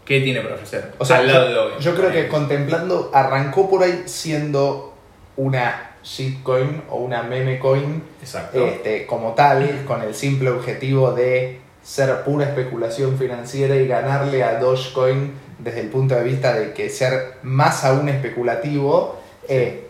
[0.04, 0.92] ¿qué tiene para ofrecer?
[0.98, 1.84] O sea, Al lado de yo, Dogecoin.
[1.86, 4.94] yo creo que contemplando, arrancó por ahí siendo
[5.38, 8.68] una shitcoin o una meme coin Exacto.
[8.68, 14.60] este, como tal, con el simple objetivo de ser pura especulación financiera y ganarle a
[14.60, 19.22] Dogecoin desde el punto de vista de que ser más aún especulativo.
[19.48, 19.84] eh,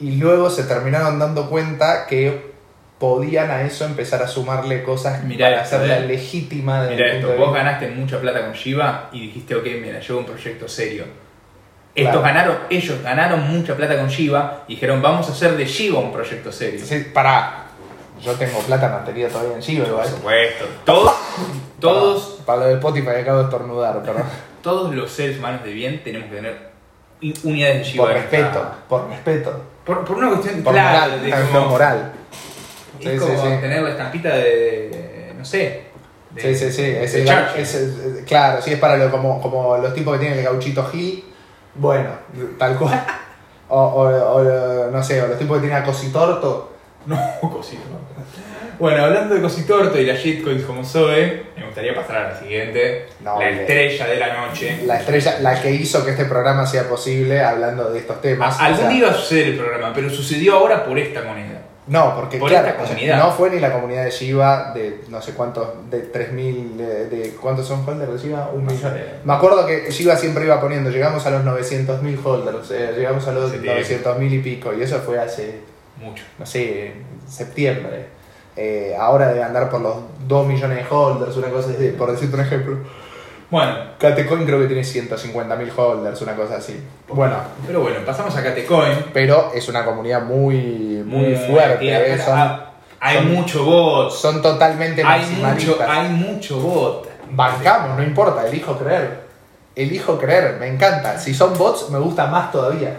[0.00, 2.52] y luego se terminaron dando cuenta que
[3.00, 6.06] podían a eso empezar a sumarle cosas Mirá para esto, hacerla eh.
[6.06, 9.66] legítima desde el esto, punto de vos ganaste mucha plata con Shiba y dijiste, ok,
[9.80, 11.04] mira, llevo un proyecto serio.
[11.94, 12.22] Estos Claro.
[12.22, 16.12] ganaron, ellos ganaron mucha plata con Shiba y dijeron, vamos a hacer de Shiba un
[16.12, 16.80] proyecto serio.
[16.84, 17.67] Sí, pará.
[18.20, 20.08] Yo tengo plata mantenida todavía en Shiba Por igual.
[20.08, 20.64] supuesto.
[20.84, 21.14] Todos,
[21.80, 24.18] todos, Para, para lo del Spotify acabo de estornudar, pero
[24.62, 26.68] todos los seres humanos de bien tenemos que tener
[27.44, 28.04] unidades de Shiba.
[28.04, 29.60] por respeto, por respeto.
[29.84, 32.12] Por, por una cuestión Por claro, moral, de como- por moral.
[33.00, 33.60] Es como sí, sí.
[33.60, 35.86] tener la estampita de, no sé,
[36.36, 36.82] Sí, sí, sí.
[36.84, 40.38] Es de el, es claro, sí, es para lo, como, como los tipos que tienen
[40.38, 41.24] el gauchito Gil.
[41.74, 42.10] Bueno,
[42.58, 43.04] tal cual.
[43.70, 46.72] O, o- o, no sé, o los tipos que tienen a Cositorto.
[47.04, 47.18] No,
[47.52, 47.82] cosito.
[48.78, 53.06] Bueno, hablando de cositorto y las shitcoins como Zoe, me gustaría pasar a la siguiente.
[53.20, 54.78] No, la le- estrella de la noche.
[54.86, 58.58] La estrella, la que hizo que este programa sea posible hablando de estos temas.
[58.60, 61.62] Algún O sea, día iba a suceder el programa, pero sucedió ahora por esta moneda.
[61.88, 63.18] No, porque por claro, esta comunidad.
[63.18, 67.30] no fue ni la comunidad de Shiba de no sé cuántos, de 3.000, de, de-
[67.40, 68.50] ¿cuántos son holders de Shiba?
[68.52, 68.92] Un No millón.
[68.92, 69.04] sé.
[69.24, 73.32] Me acuerdo que Shiba siempre iba poniendo, llegamos a los 900.000 holders, eh, llegamos a
[73.32, 73.80] los Hace tiempo.
[73.80, 75.60] 900.000 y pico, y eso fue hace,
[75.96, 76.24] Mucho.
[76.38, 78.17] no sé, en septiembre.
[78.60, 79.94] Eh, ahora debe andar por los
[80.26, 82.76] 2 millones de holders, una cosa así, por decirte un ejemplo.
[83.50, 86.82] Bueno, Catecoin creo que tiene 150.000 holders, una cosa así.
[87.08, 87.36] Bueno,
[87.66, 89.06] pero bueno, pasamos a Catecoin.
[89.12, 90.56] pero es una comunidad muy,
[91.06, 94.10] muy, Muy fuerte, eh, son, Ah, hay son- mucho bot.
[94.10, 97.08] son totalmente Hay mucho, hay mucho bot.
[97.30, 99.20] Bancamos, no importa, elijo creer.
[99.76, 101.16] Elijo creer, me encanta.
[101.18, 102.96] Si son bots, me gusta más todavía.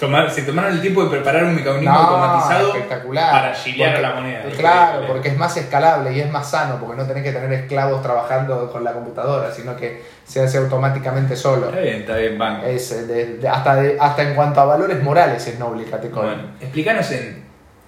[0.00, 3.30] Tomar, se tomaron el tiempo de preparar un mecanismo No, automatizado espectacular.
[3.32, 4.42] para a Porque- la moneda.
[4.56, 8.02] Claro, porque es más escalable y es más sano, porque no tenés que tener esclavos
[8.02, 11.68] trabajando con la computadora, sino que se hace automáticamente solo.
[11.68, 12.66] Está bien, está bien, banco.
[12.66, 16.26] Es, eh, de- de- hasta, de- hasta en cuanto a valores morales es noble Catecoin.
[16.26, 17.44] Bueno, explícanos en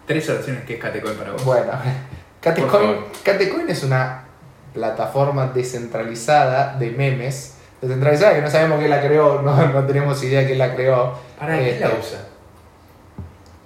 [0.06, 1.44] tres oraciones qué es Catecoin para vos.
[1.44, 1.72] Bueno,
[2.40, 3.04] Catecoin.
[3.22, 4.24] Catecoin es una
[4.72, 7.57] plataforma descentralizada de memes.
[7.80, 11.14] Descentralizada que no sabemos quién la creó, no, no tenemos idea quién la creó.
[11.38, 12.18] ¿Para qué Este, la usa?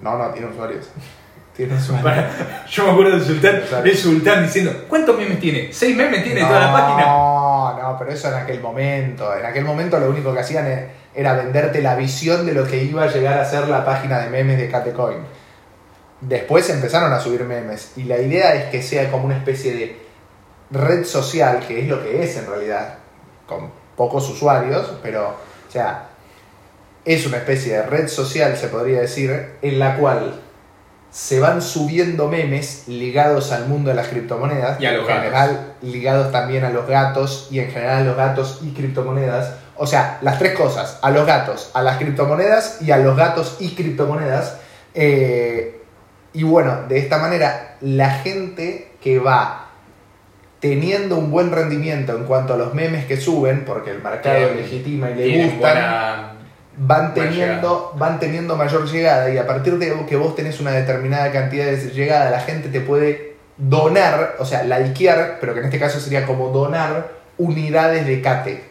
[0.00, 0.86] No, no, tiene usuarios.
[1.56, 2.02] Tiene usuarios.
[2.02, 3.62] Para- yo me acuerdo del sultán,
[3.94, 5.70] sultán diciendo, ¿cuántos memes tiene?
[5.70, 7.02] ¿Seis memes tiene toda la página?
[7.06, 9.36] No, no, pero eso en aquel momento.
[9.36, 12.82] En aquel momento lo único que hacían e- era venderte la visión de lo que
[12.82, 15.18] iba a llegar a ser la página de memes de Catecoin.
[16.22, 20.00] Después empezaron a subir memes y la idea es que sea como una especie de
[20.70, 22.94] red social, que es lo que es en realidad,
[23.46, 26.08] con pocos usuarios, pero, o sea,
[27.04, 30.40] es una especie de red social, se podría decir, en la cual
[31.10, 35.22] se van subiendo memes ligados al mundo de las criptomonedas, Y a los en gatos.
[35.22, 39.54] general ligados también a los gatos y en general a los gatos y criptomonedas.
[39.76, 43.56] O sea, las tres cosas, a los gatos, a las criptomonedas y a los gatos
[43.60, 44.56] y criptomonedas.
[44.94, 45.82] Eh,
[46.32, 49.61] y bueno, de esta manera, la gente que va
[50.62, 55.10] teniendo un buen rendimiento en cuanto a los memes que suben, porque el mercado legitima
[55.10, 56.32] y le gustan, buena...
[56.76, 61.32] van teniendo, van teniendo mayor llegada y a partir de que vos tenés una determinada
[61.32, 65.80] cantidad de llegada, la gente te puede donar, o sea, likear, pero que en este
[65.80, 68.62] caso sería como donar unidades de CATE.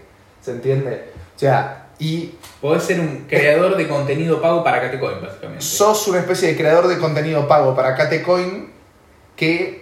[0.42, 1.10] ¿Se entiende?
[1.36, 5.66] O sea, y Podés ser un creador de contenido pago para Catecoin, básicamente.
[5.66, 8.72] sos una especie de creador de contenido pago para Catecoin
[9.36, 9.81] que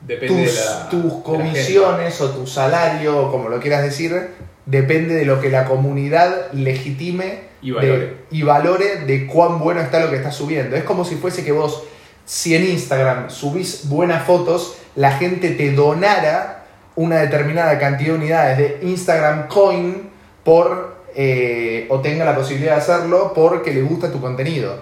[0.00, 3.82] Depende tus, de la, tus de la comisiones o tu salario, o como lo quieras
[3.82, 4.30] decir,
[4.66, 7.98] depende de lo que la comunidad legitime Y valore.
[7.98, 10.76] de, y valore de cuán bueno está lo que estás subiendo.
[10.76, 11.84] Es como si fuese que vos,
[12.24, 16.64] si en Instagram subís buenas fotos, la gente te donara
[16.96, 20.10] una determinada cantidad de unidades de Instagram Coin
[20.44, 24.78] por, eh, o tenga la posibilidad de hacerlo porque le gusta tu contenido.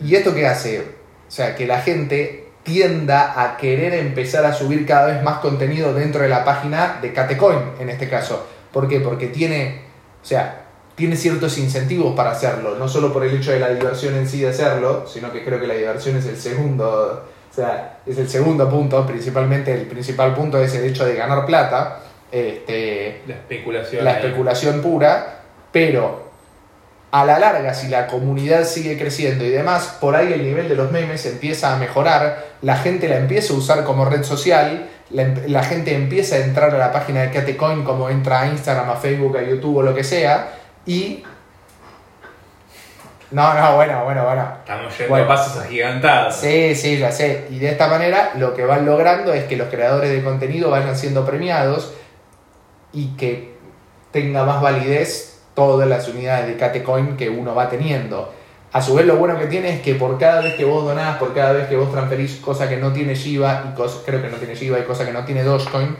[0.00, 0.80] ¿Y esto qué hace?
[0.80, 5.94] O sea, que la gente tienda a querer empezar a subir cada vez más contenido
[5.94, 8.46] dentro de la página de Catecoin, en este caso.
[8.72, 9.00] ¿Por qué?
[9.00, 9.82] Porque tiene,
[10.22, 10.64] o sea,
[10.96, 14.40] tiene ciertos incentivos para hacerlo, no solo por el hecho de la diversión en sí
[14.40, 18.28] de hacerlo, sino que creo que la diversión es el segundo, o sea, es el
[18.28, 22.00] segundo punto, principalmente el principal punto es el hecho de ganar plata,
[22.32, 24.04] este, La especulación.
[24.04, 24.16] la ahí.
[24.16, 25.40] especulación pura,
[25.70, 26.25] pero
[27.12, 30.74] a la larga, si la comunidad sigue creciendo y demás, por ahí el nivel de
[30.74, 35.22] los memes empieza a mejorar, la gente la empieza a usar como red social, la,
[35.22, 38.90] em- la gente empieza a entrar a la página de Catecoin como entra a Instagram,
[38.90, 40.52] a Facebook, a YouTube o lo que sea,
[40.84, 41.22] y...
[43.30, 44.48] No, no, bueno, bueno, bueno.
[44.60, 45.24] Estamos yendo Bueno.
[45.24, 46.36] a pasos agigantados.
[46.36, 47.46] Sí, sí, ya sé.
[47.50, 50.96] Y de esta manera lo que van logrando es que los creadores de contenido vayan
[50.96, 51.92] siendo premiados
[52.92, 53.56] y que
[54.12, 58.32] tenga más validez todas las unidades de Catecoin que uno va teniendo.
[58.72, 61.16] A su vez lo bueno que tiene es que por cada vez que vos donás,
[61.16, 64.28] por cada vez que vos transferís cosa que no tiene Shiba, y cosa, creo que
[64.28, 65.96] no tiene Shiba y cosa que no tiene Dogecoin,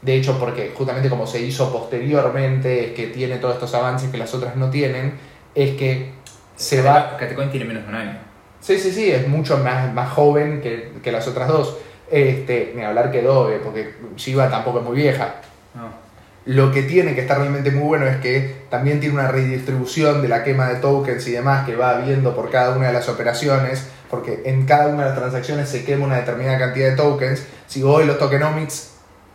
[0.00, 4.16] de hecho porque justamente como se hizo posteriormente, es que tiene todos estos avances que
[4.16, 5.18] las otras no tienen,
[5.54, 6.12] es que
[6.56, 8.18] se va Catecoin tiene menos de un año.
[8.60, 11.76] Sí, sí, sí, es mucho más, más joven que, que las otras dos.
[12.10, 15.34] Este, ni hablar que Dove, porque Shiba tampoco es muy vieja.
[15.74, 16.07] No.
[16.48, 20.28] Lo que tiene que está realmente muy bueno es que también tiene una redistribución de
[20.28, 23.86] la quema de tokens y demás que va habiendo por cada una de las operaciones,
[24.08, 27.44] porque en cada una de las transacciones se quema una determinada cantidad de tokens.
[27.66, 28.94] Si vos ves los tokenomics,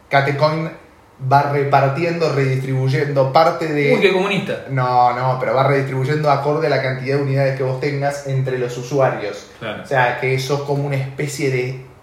[0.09, 0.72] Catecoin
[1.32, 3.93] va repartiendo, redistribuyendo parte de...
[3.93, 4.66] Uy, qué comunista.
[4.72, 8.57] No, no, pero va redistribuyendo acorde a la cantidad de unidades que vos tengas entre
[8.57, 9.51] los usuarios.
[9.59, 9.84] Claro.
[9.84, 11.93] O sea, que eso es como una especie de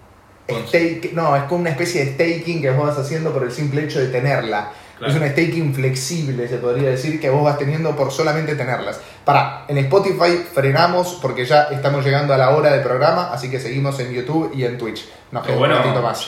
[0.67, 3.83] stake, no, es como una especie de staking que vos vas haciendo por el simple
[3.83, 4.71] hecho de tenerla.
[5.01, 5.15] Claro.
[5.15, 9.01] Es un staking flexible, se podría decir, que vos vas teniendo por solamente tenerlas.
[9.25, 13.59] Para, en Spotify frenamos porque ya estamos llegando a la hora del programa, así que
[13.59, 15.09] seguimos en YouTube y en Twitch.
[15.31, 16.19] Nos queda un ratito más.